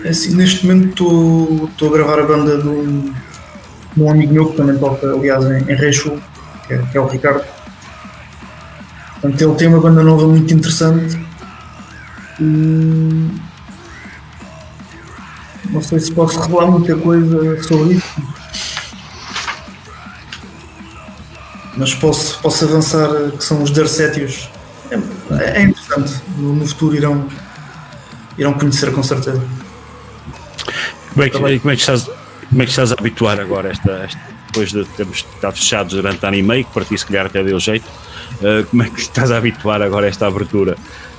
[0.05, 3.13] É assim, neste momento estou a gravar a banda de um,
[3.97, 6.23] de um, amigo meu que também toca, aliás, em, em Reixo,
[6.67, 7.56] que, é, que é o Ricardo.
[9.27, 11.19] Portanto, ele tem uma banda nova muito interessante.
[12.41, 13.31] E
[15.71, 18.23] não sei se posso revelar muita coisa sobre isso.
[21.77, 24.49] Mas posso, posso avançar que são os Dercétios.
[24.91, 26.15] É, é interessante.
[26.39, 27.29] No, no, futuro irão,
[28.39, 29.43] irão conhecer com certeza.
[31.13, 32.05] Como é que, como é que, estás,
[32.49, 36.25] como é que estás a habituar agora esta, esta depois de termos estado fechados durante
[36.25, 37.87] ano e meio, que para ti se calhar até deu jeito,
[38.41, 40.77] uh, como é que estás a habituar agora esta abertura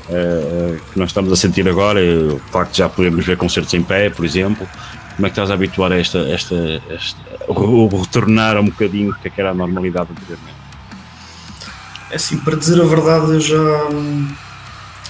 [0.10, 3.84] uh, que nós estamos a sentir agora, o facto de já podermos ver concertos em
[3.84, 4.68] pé, por exemplo.
[5.16, 6.56] Como é que estás a habituar a esta, esta,
[6.90, 7.20] esta
[7.50, 10.58] retornar um bocadinho que, é que era a normalidade anteriormente?
[12.12, 13.90] É assim, para dizer a verdade, eu já,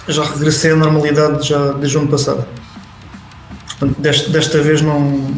[0.07, 2.45] já regressei à normalidade já desde o ano passado.
[3.67, 5.29] Portanto, desta, desta vez não,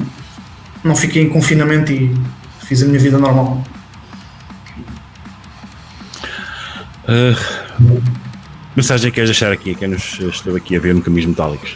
[0.84, 2.16] não fiquei em confinamento e
[2.64, 3.64] fiz a minha vida normal.
[7.10, 7.36] Uh,
[8.76, 11.76] mensagem que queres deixar aqui, quem nos esteve aqui a ver no Caminhos Metálicos?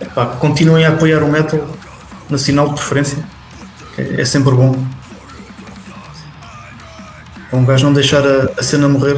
[0.00, 1.68] Epá, continuem a apoiar o metal
[2.28, 3.24] nacional de preferência,
[3.98, 4.86] é sempre bom.
[7.52, 9.16] É um gajo não deixar a, a cena morrer.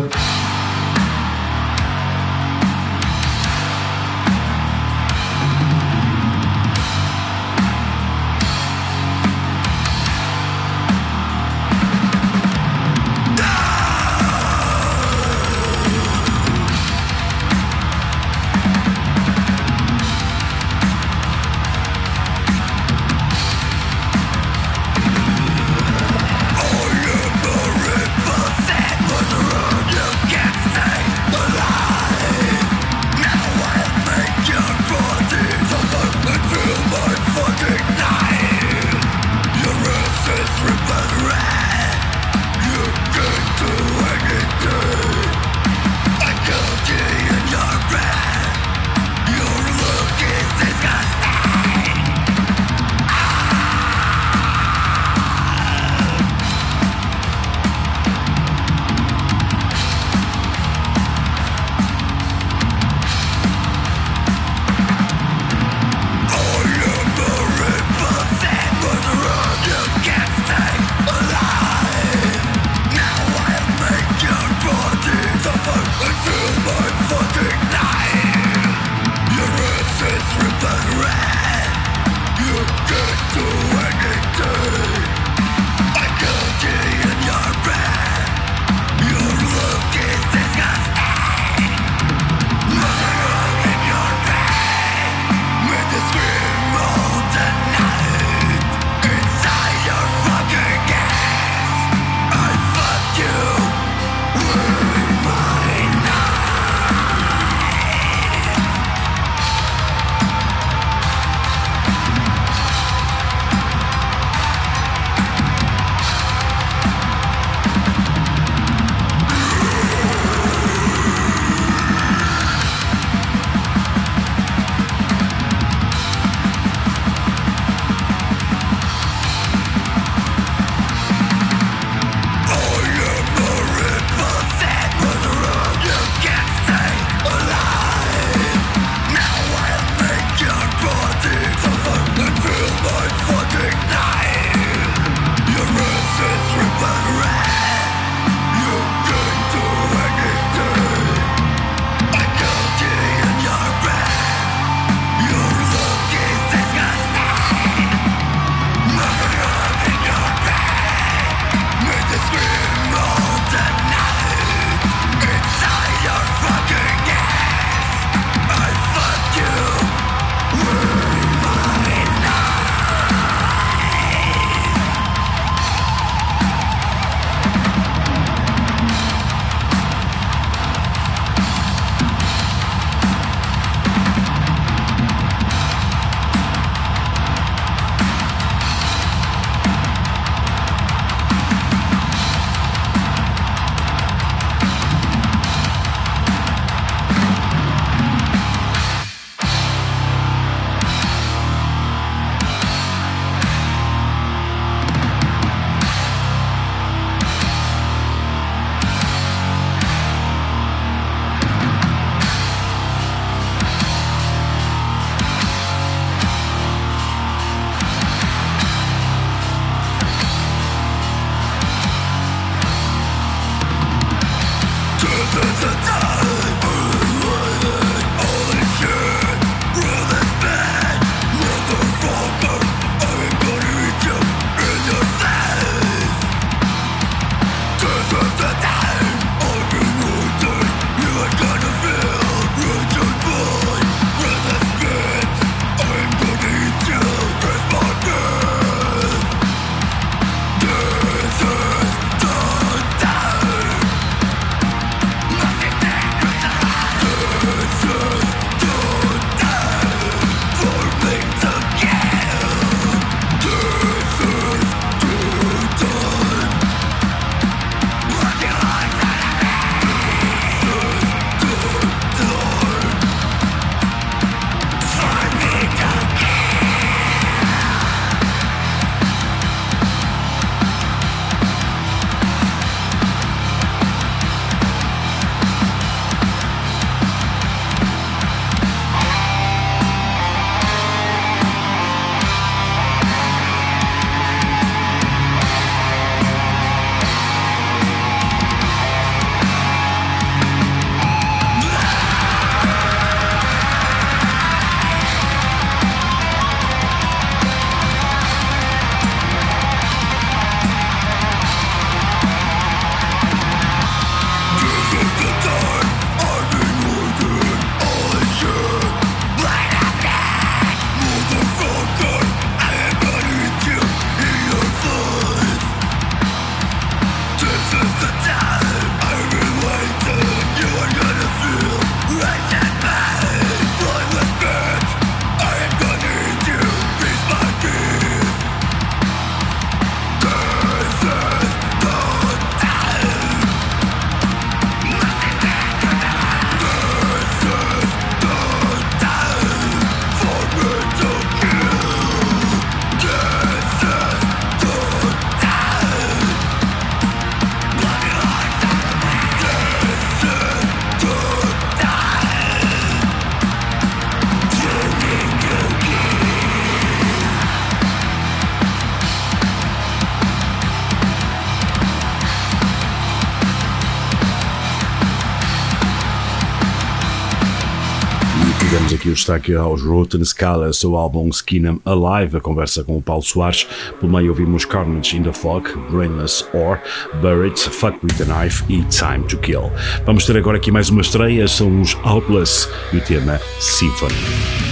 [379.23, 383.67] Destaque aos Rotten Scala, seu álbum Skin Alive, a conversa com o Paulo Soares.
[384.01, 386.81] Pelo meio ouvimos Carnage in the Fog, Brainless Or,
[387.21, 389.71] Buried, Fuck with the Knife e Time to Kill.
[390.05, 394.72] Vamos ter agora aqui mais uma estreia, são os Outless e o tema Symphony.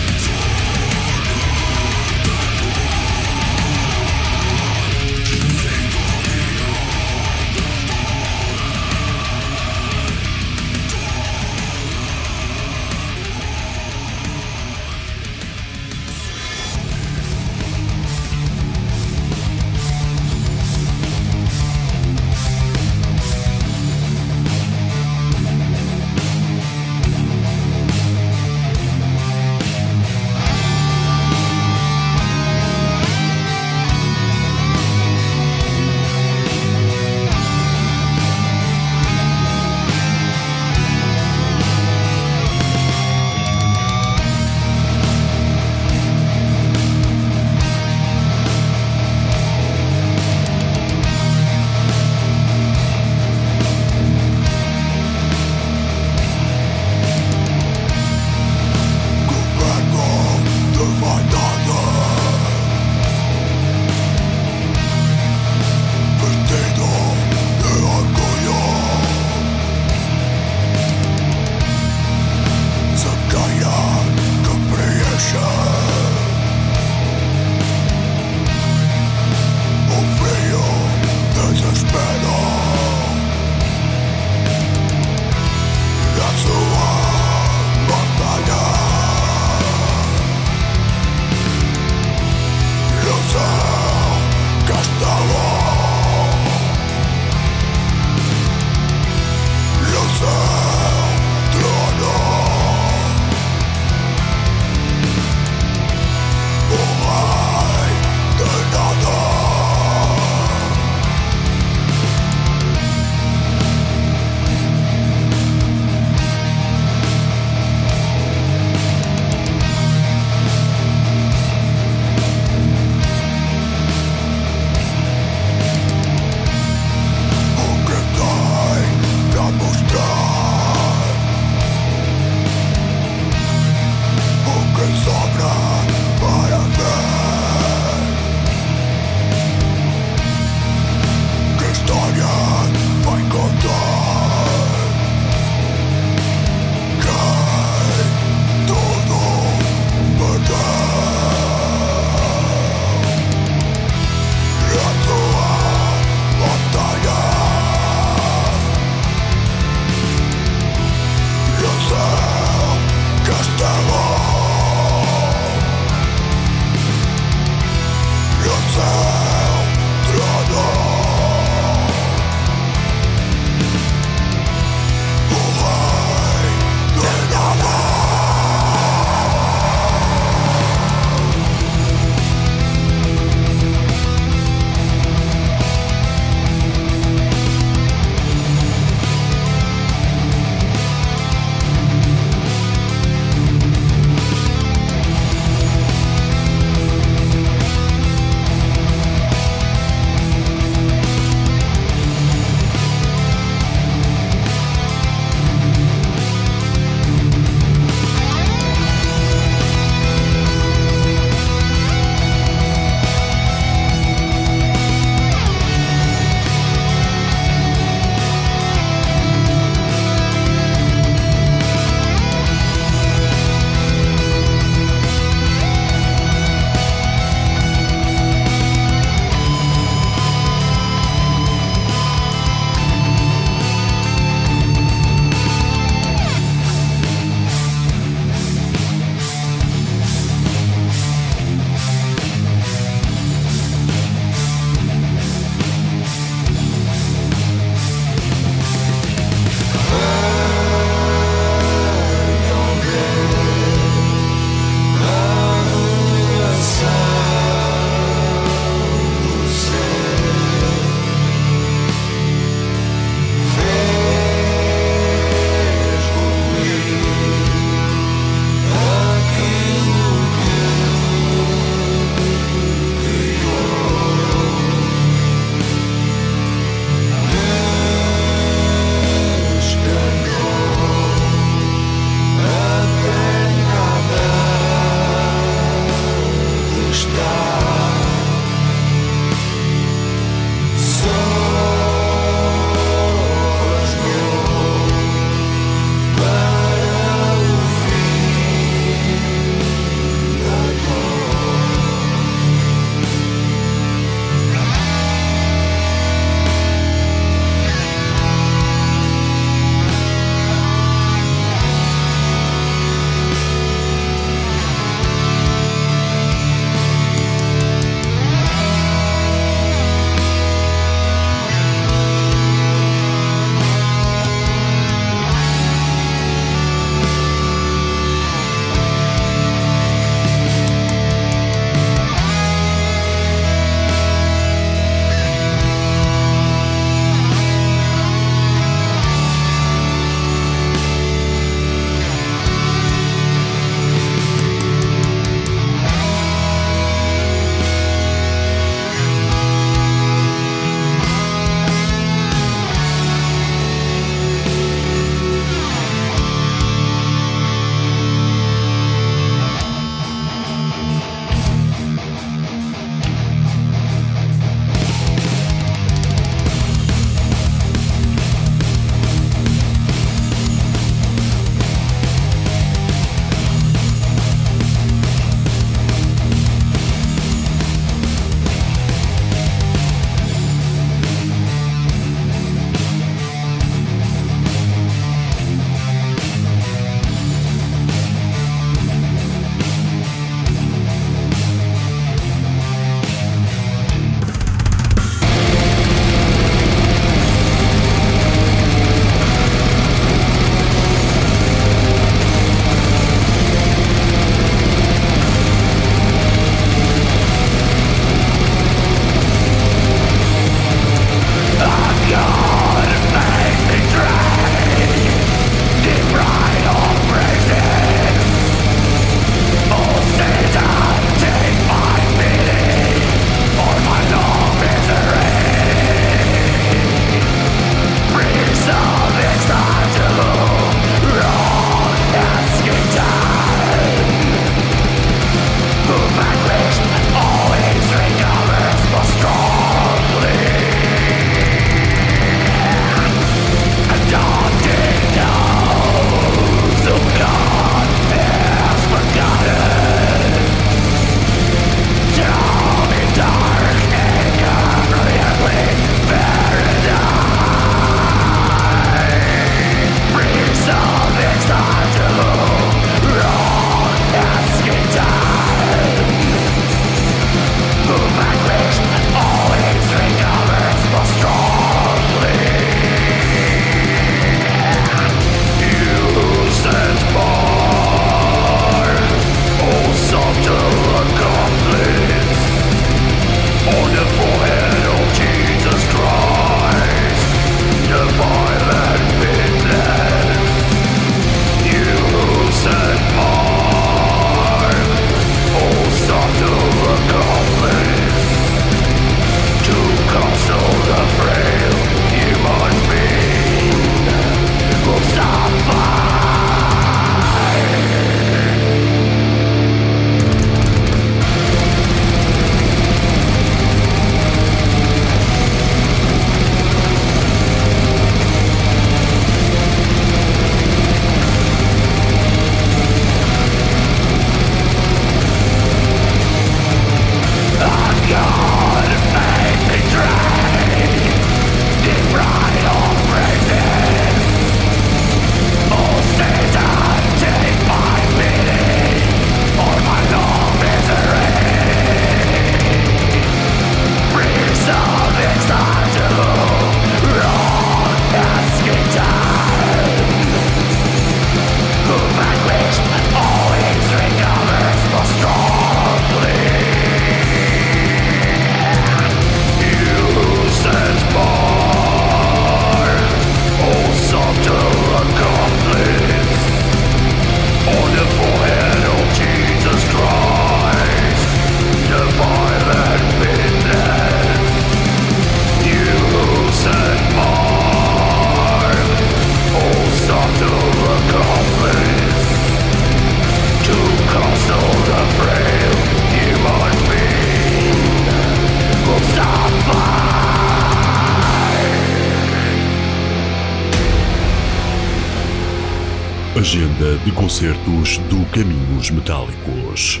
[597.04, 600.00] De concertos do Caminhos Metálicos.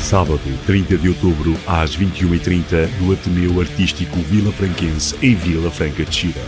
[0.00, 6.14] Sábado, 30 de outubro, às 21h30, no Ateneu Artístico Vila Franquense, em Vila Franca de
[6.14, 6.42] Xira.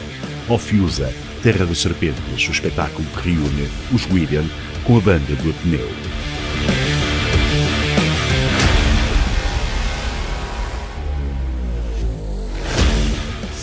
[0.49, 4.45] Ofiusa, Terra das Serpentes, o espetáculo que reúne os William
[4.83, 6.14] com a banda do Ateneu.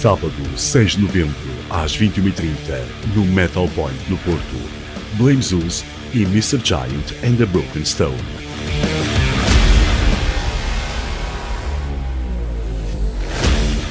[0.01, 1.35] Sábado, 6 de novembro,
[1.69, 2.83] às 21h30,
[3.15, 4.57] no Metal Point, no Porto.
[5.13, 6.59] Blame Zeus e Mr.
[6.63, 8.17] Giant and the Broken Stone.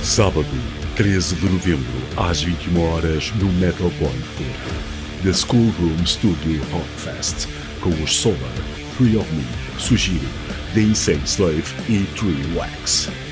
[0.02, 0.48] Sábado,
[0.96, 5.22] 13 de novembro, às 21 horas, no Metal Point Porto.
[5.22, 7.46] The Schoolroom Studio Rockfest,
[7.80, 8.36] com os Solar,
[8.96, 9.44] Three of Me,
[9.78, 10.26] Sugiro,
[10.74, 13.29] The Insane Slave e Tree Wax.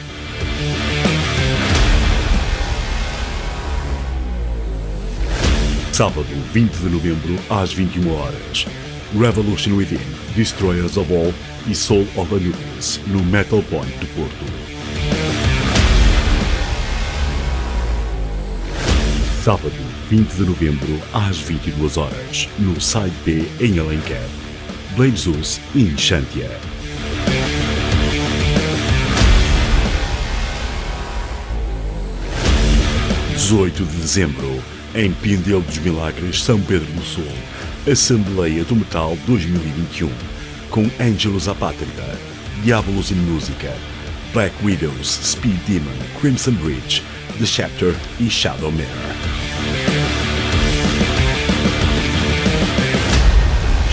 [5.98, 8.66] Sábado, 20 de novembro, às 21 horas.
[9.18, 9.98] Revolution Within,
[10.36, 11.34] Destroyers of All
[11.66, 14.44] e Soul of Anubis, no Metal Point do Porto.
[19.42, 19.72] Sábado,
[20.08, 24.22] 20 de novembro, às 22 horas, no Side B em Alenquer.
[24.94, 26.48] Blame Zeus e Enchantia.
[33.32, 34.62] Dezoito de dezembro,
[34.94, 37.24] em Pindel dos Milagres, São Pedro do Sul,
[37.90, 40.10] Assembleia do Metal 2021,
[40.70, 42.19] com Angelus Apátrida,
[42.62, 43.74] Diabolos in Música,
[44.32, 47.02] Black Widows, Speed Demon, Crimson Bridge,
[47.39, 49.47] The Chapter e Shadow Mirror.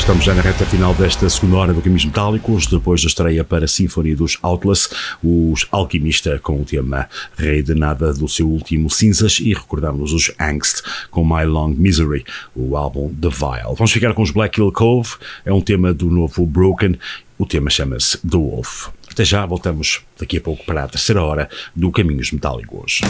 [0.06, 3.66] Estamos já na reta final desta segunda hora do Caminhos Metálicos, depois da estreia para
[3.66, 4.88] a Sinfonia dos Outless,
[5.24, 10.32] os Alquimista com o tema Rei de Nada do seu último Cinzas e recordamos os
[10.40, 12.24] Angst com My Long Misery,
[12.56, 13.76] o álbum The Vile.
[13.76, 17.00] Vamos ficar com os Black Hill Cove, é um tema do novo Broken,
[17.40, 18.90] o tema chama-se The Wolf.
[19.10, 23.02] Até já, voltamos daqui a pouco para a terceira hora do Caminhos Metálicos.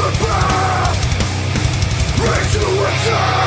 [0.00, 0.96] the path.
[2.20, 3.39] Reach to a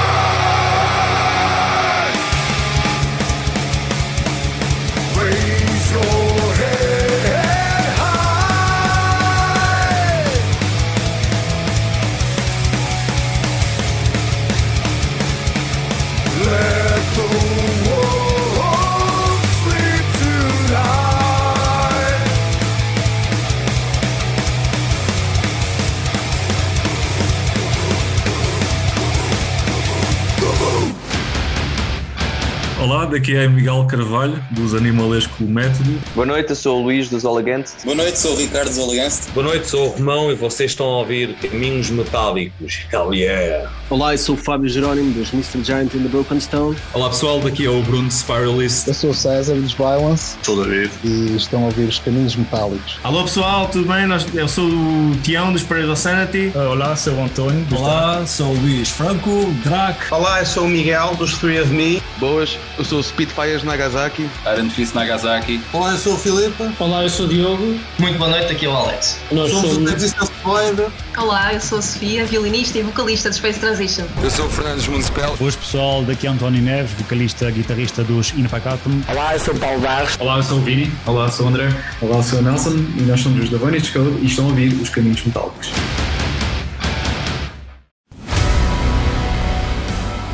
[33.04, 36.00] Olá, daqui é Miguel Carvalho, dos Animalesco Método.
[36.16, 37.76] Boa noite, eu sou o Luís dos Olegantes.
[37.84, 39.28] Boa noite, sou o Ricardo dos Olegantes.
[39.34, 42.86] Boa noite, sou o Romão e vocês estão a ouvir Caminhos Metálicos.
[42.94, 43.70] Hell yeah!
[43.90, 45.62] Olá, eu sou o Fábio Jerónimo dos Mr.
[45.66, 46.78] Giant in the Broken Stone.
[46.94, 48.88] Olá pessoal, daqui é o Bruno de Spiralist.
[48.88, 50.38] Eu sou o César dos Violence.
[50.42, 50.90] Sou o David.
[51.04, 53.00] E estão a ouvir os Caminhos Metálicos.
[53.04, 54.06] Alô pessoal, tudo bem?
[54.34, 56.54] Eu sou o Tião dos of Sanity.
[56.56, 57.68] Olá, sou o António.
[57.76, 60.00] Olá, sou o Luís Franco, Drac.
[60.10, 62.02] Olá, eu sou o Miguel dos Three of Me.
[62.18, 64.30] Boas, eu sou o Spitfires Nagasaki.
[64.56, 65.62] Iron Fist Nagasaki.
[65.72, 66.64] Olá, eu sou o Filipe.
[66.80, 67.80] Olá, eu sou o Diogo.
[67.98, 69.20] Muito boa noite, aqui é o Alex.
[69.32, 70.84] Nós somos, somos o Resistance Void.
[71.18, 74.06] Olá, eu sou a Sofia, violinista e vocalista de Space Transition.
[74.22, 75.36] Eu sou o Fernandes Municipal.
[75.38, 79.02] Boas pessoal, daqui é António Neves, vocalista guitarrista dos Infacatum.
[79.08, 80.16] Olá, eu sou o Paulo Barros.
[80.20, 80.92] Olá, eu sou o Vini.
[81.06, 81.70] Olá, eu sou o André.
[82.02, 84.48] Olá, eu sou o Nelson e nós somos os da Vanity Code e estão a
[84.50, 85.72] ouvir os Caminhos Metálicos.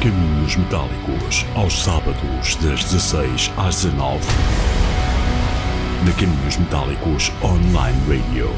[0.02, 4.24] Caminhos Metálicos, aos sábados, das 16 às 19
[6.06, 8.50] na Caminhos Metálicos Online Radio.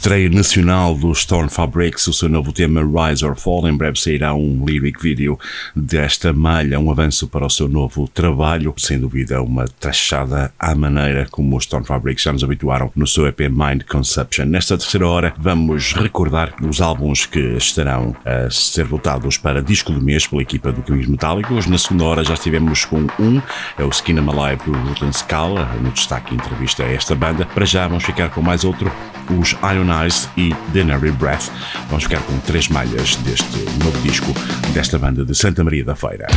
[0.10, 3.68] estreia nacional do Storm Fabrics, o seu novo tema Rise or Fall.
[3.68, 5.38] Em breve sairá um lyric video
[5.76, 8.73] desta malha, um avanço para o seu novo trabalho.
[8.76, 13.27] Sem dúvida, uma trachada à maneira como o Storm Fabrics já nos habituaram no seu
[13.27, 14.45] EP Mind Conception.
[14.45, 20.02] Nesta terceira hora, vamos recordar os álbuns que estarão a ser votados para disco do
[20.02, 21.68] mês pela equipa do Caminhos Metálicos.
[21.68, 23.40] Na segunda hora, já estivemos com um,
[23.77, 27.45] é o Skin Alive do Rotten Scala, no destaque entrevista a esta banda.
[27.45, 28.91] Para já, vamos ficar com mais outro,
[29.40, 29.56] os
[30.00, 31.52] Ionize e Denary Breath.
[31.90, 34.28] Vamos ficar com três malhas deste novo disco
[34.74, 36.28] desta banda de Santa Maria da Feira.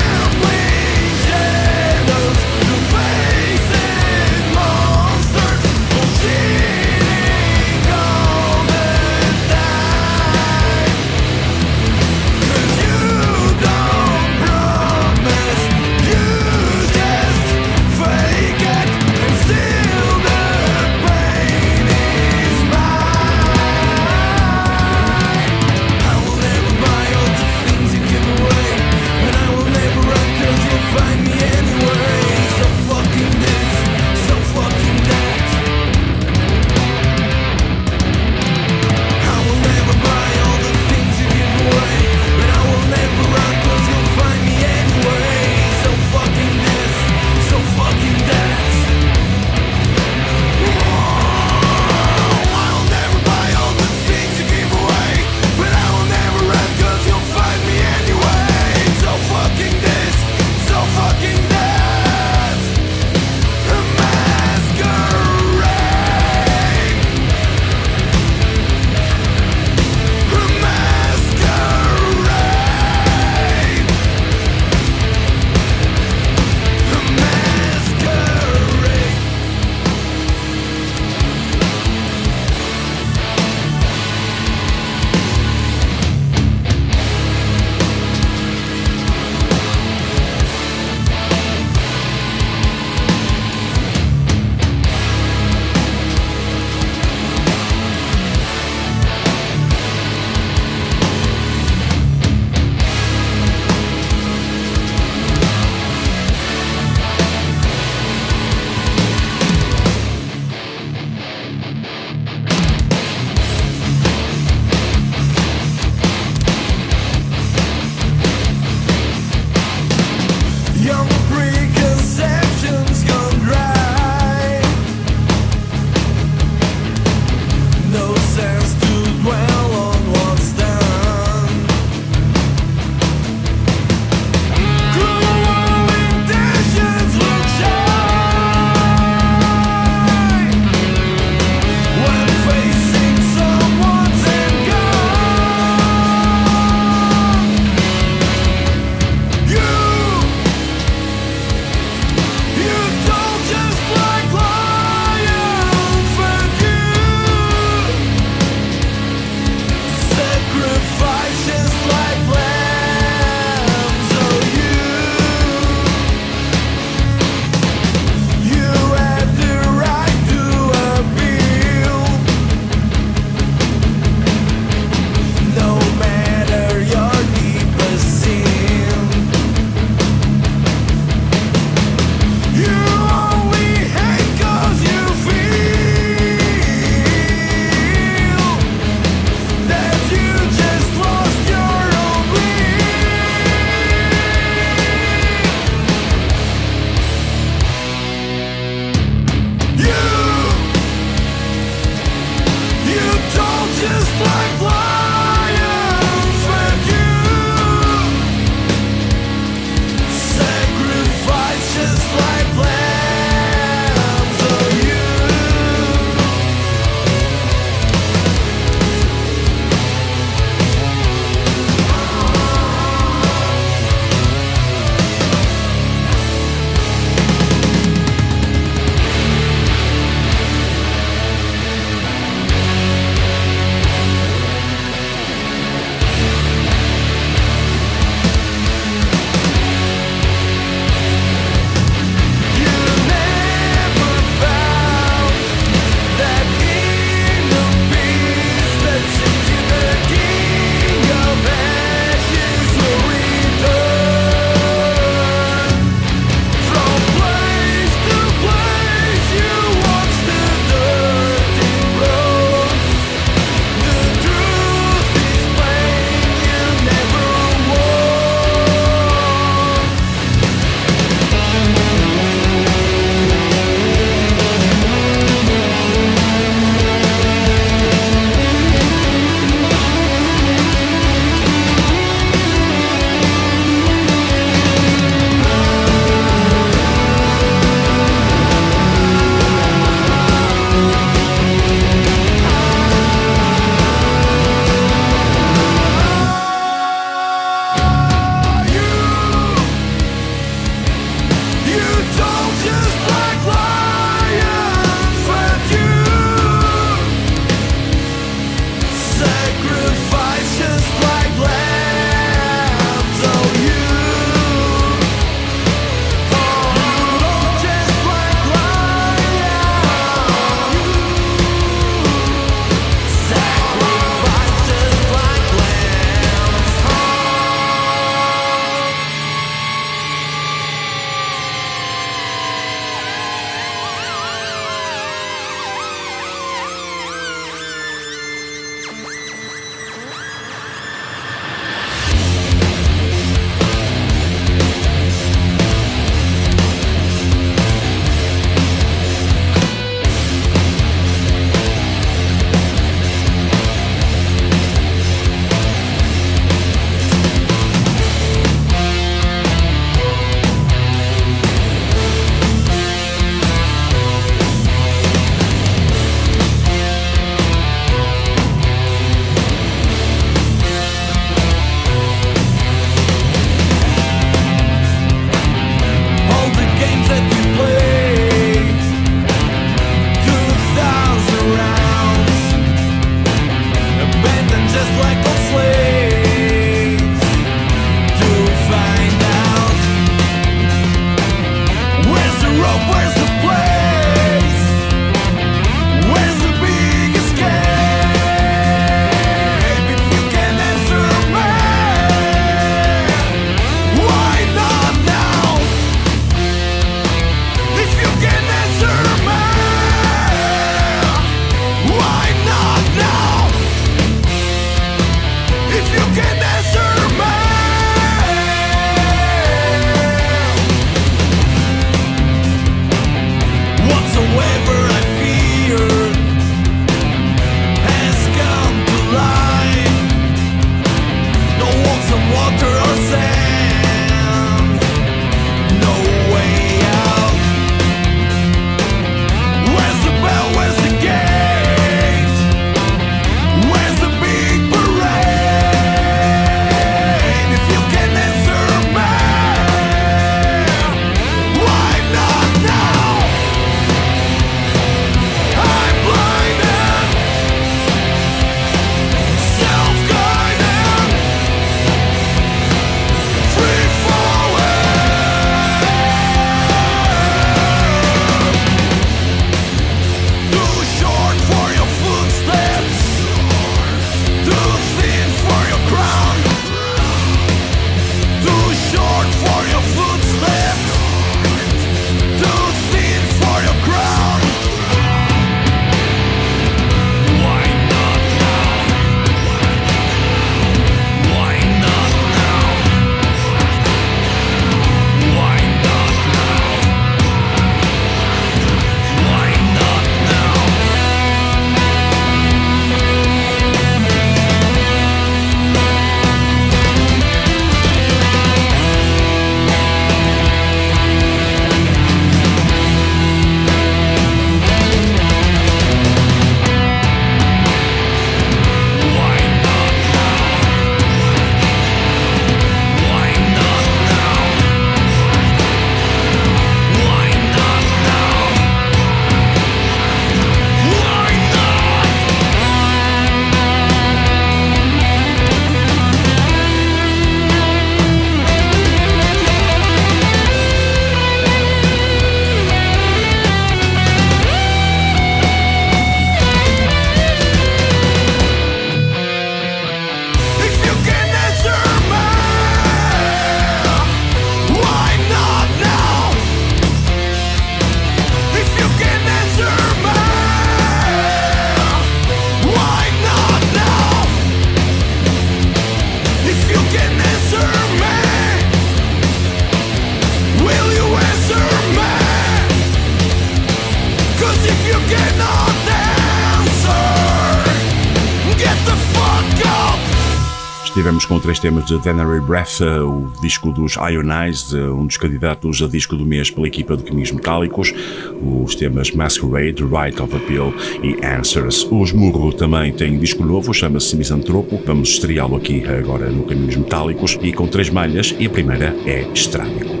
[581.41, 586.25] Três temas de Venerary Breath, o disco dos Ionize, um dos candidatos a disco do
[586.25, 587.93] mês pela equipa de Caminhos Metálicos,
[588.41, 591.87] os temas Masquerade, Right of Appeal e Answers.
[591.91, 597.37] Os Murro também têm disco novo, chama-se Misantropo, vamos estreá-lo aqui agora no Caminhos Metálicos
[597.41, 600.00] e com três malhas e a primeira é Estrábico.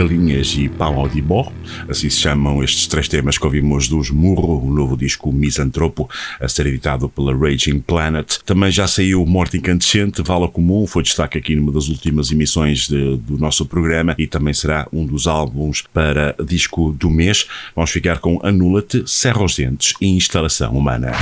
[0.00, 1.52] Galinhas e Pão ao Dibor.
[1.86, 6.08] Assim se chamam estes três temas que ouvimos dos Murro, o novo disco Misantropo,
[6.40, 8.38] a ser editado pela Raging Planet.
[8.46, 13.18] Também já saiu Morte Incandescente, Vala Comum, foi destaque aqui numa das últimas emissões de,
[13.18, 17.46] do nosso programa e também será um dos álbuns para disco do mês.
[17.76, 21.12] Vamos ficar com Anula-te, Serra aos Dentes e Instalação Humana.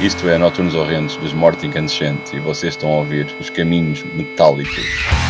[0.00, 5.29] Isto é Noturnos Horrendos dos Morte Incandescente e vocês estão a ouvir os caminhos metálicos.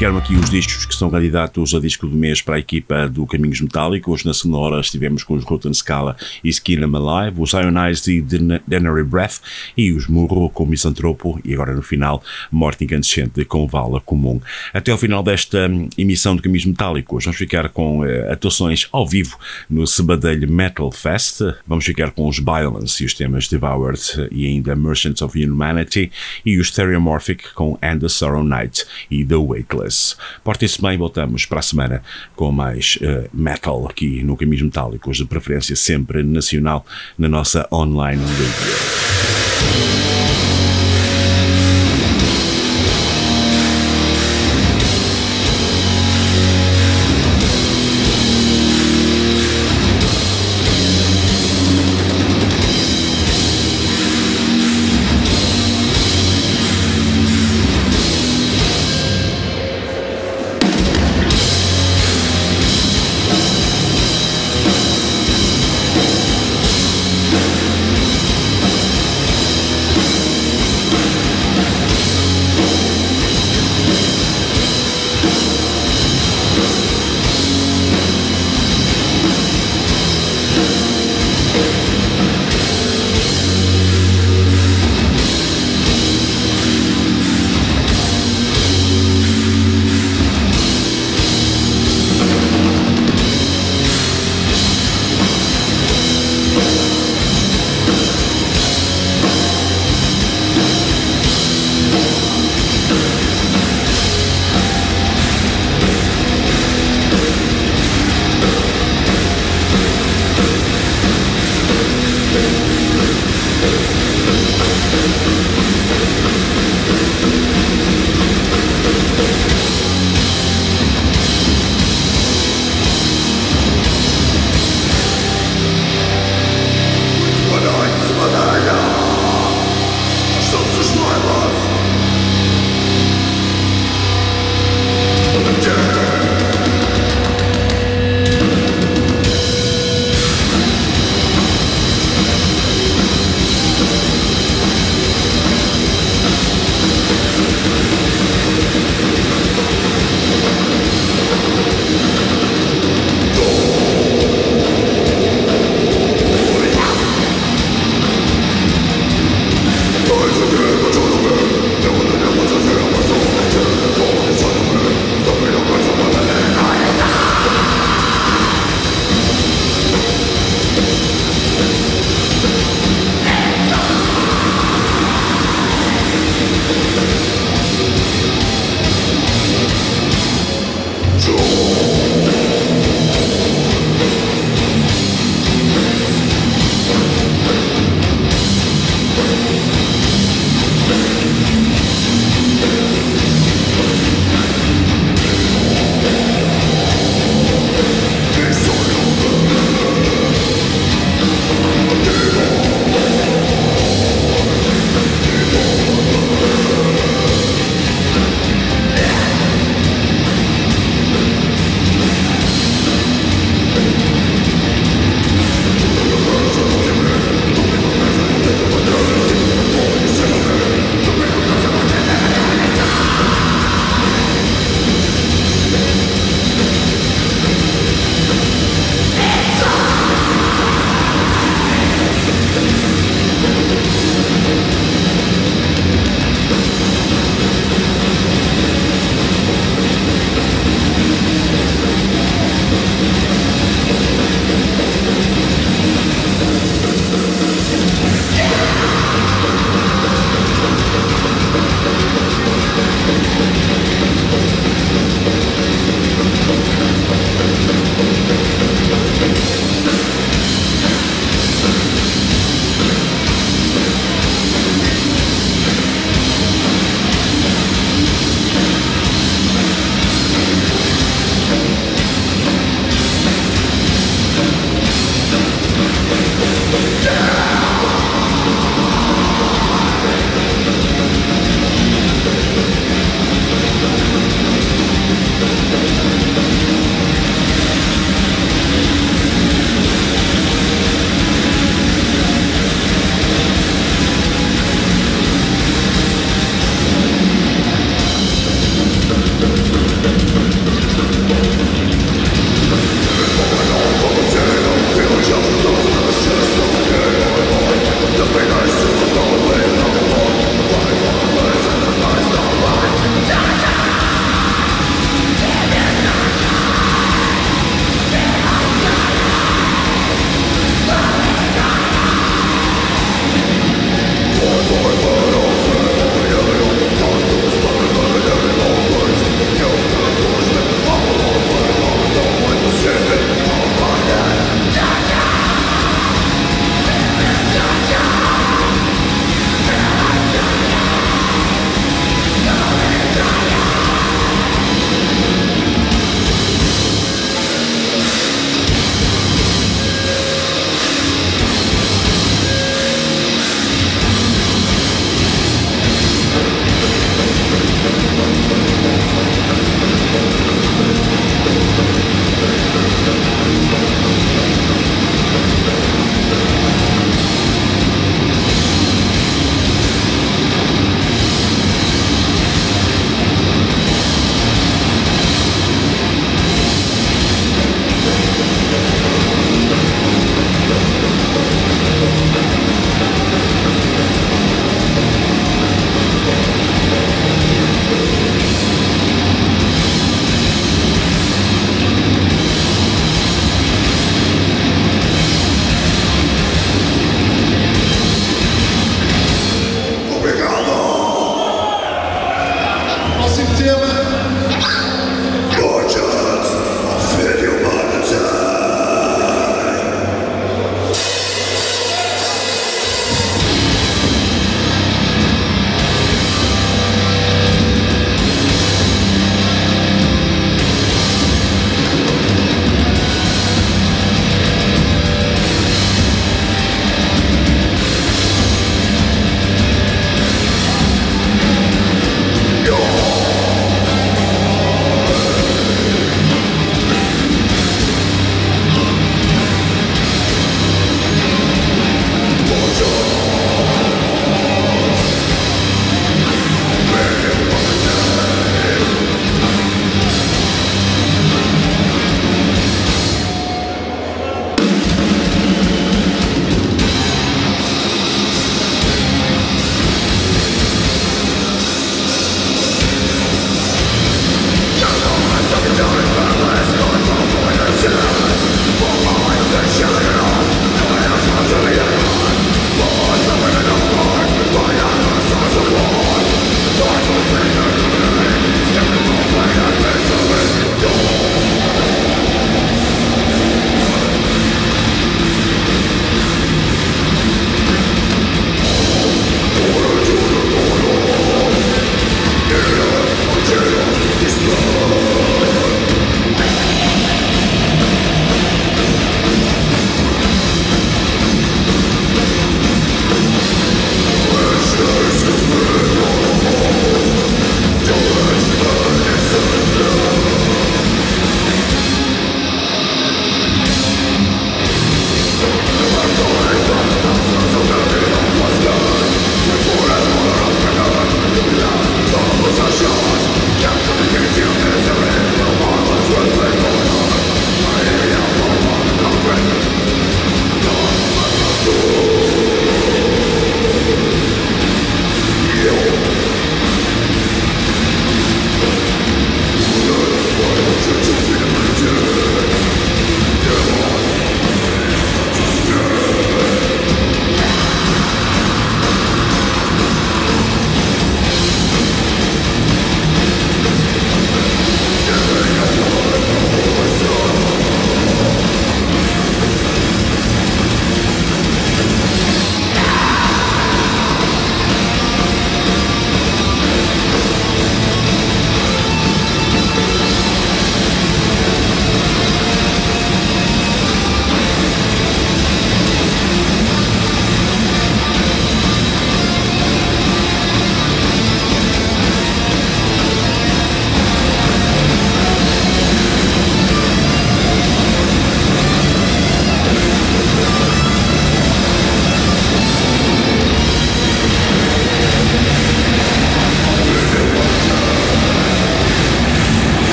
[0.00, 3.26] Ficaram aqui os discos que são candidatos a disco do mês para a equipa do
[3.26, 4.24] Caminhos Metálicos.
[4.24, 8.22] Na sonora estivemos com os Rotten Scala e Skin Em Alive, os Ionized e
[8.66, 9.40] Denary Breath
[9.76, 14.40] e os Murro com Misantropo e agora no final Morte Incandescente com Vala Comum.
[14.72, 19.06] Até ao final desta hum, emissão de Caminhos Metálicos vamos ficar com uh, atuações ao
[19.06, 19.36] vivo
[19.68, 21.42] no Sebadelho Metal Fest.
[21.66, 24.00] Vamos ficar com os Violence e os temas Devoured
[24.32, 26.10] e ainda Merchants of Humanity
[26.42, 30.16] e os Stereomorphic com And the Sorrow Night e The Wait Reckless.
[30.44, 32.00] Portem-se bem, voltamos para a semana
[32.36, 36.86] com mais uh, metal aqui no Caminhos Metálicos, de preferência sempre nacional,
[37.18, 40.29] na nossa online radio.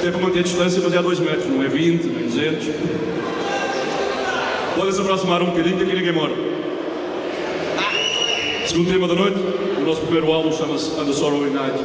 [0.00, 2.68] É para manter a distância, mas é a 2 metros, não é 20, nem 200.
[4.74, 6.34] Podem se aproximar um bocadinho que aqui ninguém mora.
[8.66, 9.38] Segundo tema da noite,
[9.78, 11.78] o nosso primeiro álbum chama-se And the Sorrow Night.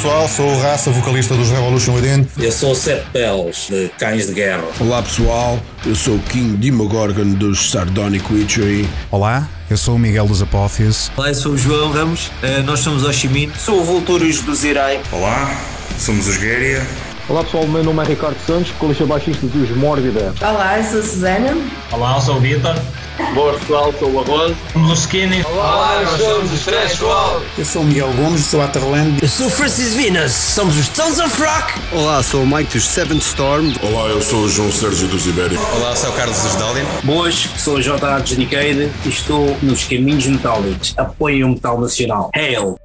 [0.00, 2.26] Pessoal, sou o Raça, vocalista dos Revolution Within.
[2.38, 4.64] Eu sou o Sete Peles, de Cães de Guerra.
[4.80, 8.88] Olá pessoal, eu sou o King Demogorgon dos Sardonic Witchery.
[9.10, 11.10] Olá, eu sou o Miguel dos Apófios.
[11.18, 12.30] Olá, eu sou o João Ramos,
[12.64, 13.52] nós somos Oshimin.
[13.58, 15.02] Sou o Vultúrios do Zirai.
[15.12, 15.54] Olá,
[15.98, 16.82] somos os Guéria.
[17.28, 20.32] Olá pessoal, meu nome é Ricardo Santos, colista baixista dos Mórbida.
[20.40, 21.58] Olá, eu sou a Susana.
[21.92, 22.74] Olá, eu sou o Vitor.
[23.34, 24.56] Boa pessoal, sou o Arroz.
[24.94, 25.42] Skinny.
[25.44, 27.42] Olá, nós somos os Trash Wall.
[27.58, 29.18] Eu sou o Miguel Gomes, sou a Terland.
[29.20, 31.74] Eu sou o Francis Vinas, somos os Tons of Rock.
[31.92, 33.72] Olá, sou o Mike dos Seventh Storm.
[33.82, 35.58] Olá, eu sou o João Sérgio dos Ibéria.
[35.76, 36.86] Olá, sou o Carlos dos Dalian.
[37.02, 38.18] Boas, sou o J.A.
[38.20, 40.94] Decade e estou nos Caminhos Metálicos.
[40.96, 42.30] Apoiem o metal nacional.
[42.34, 42.76] Hail!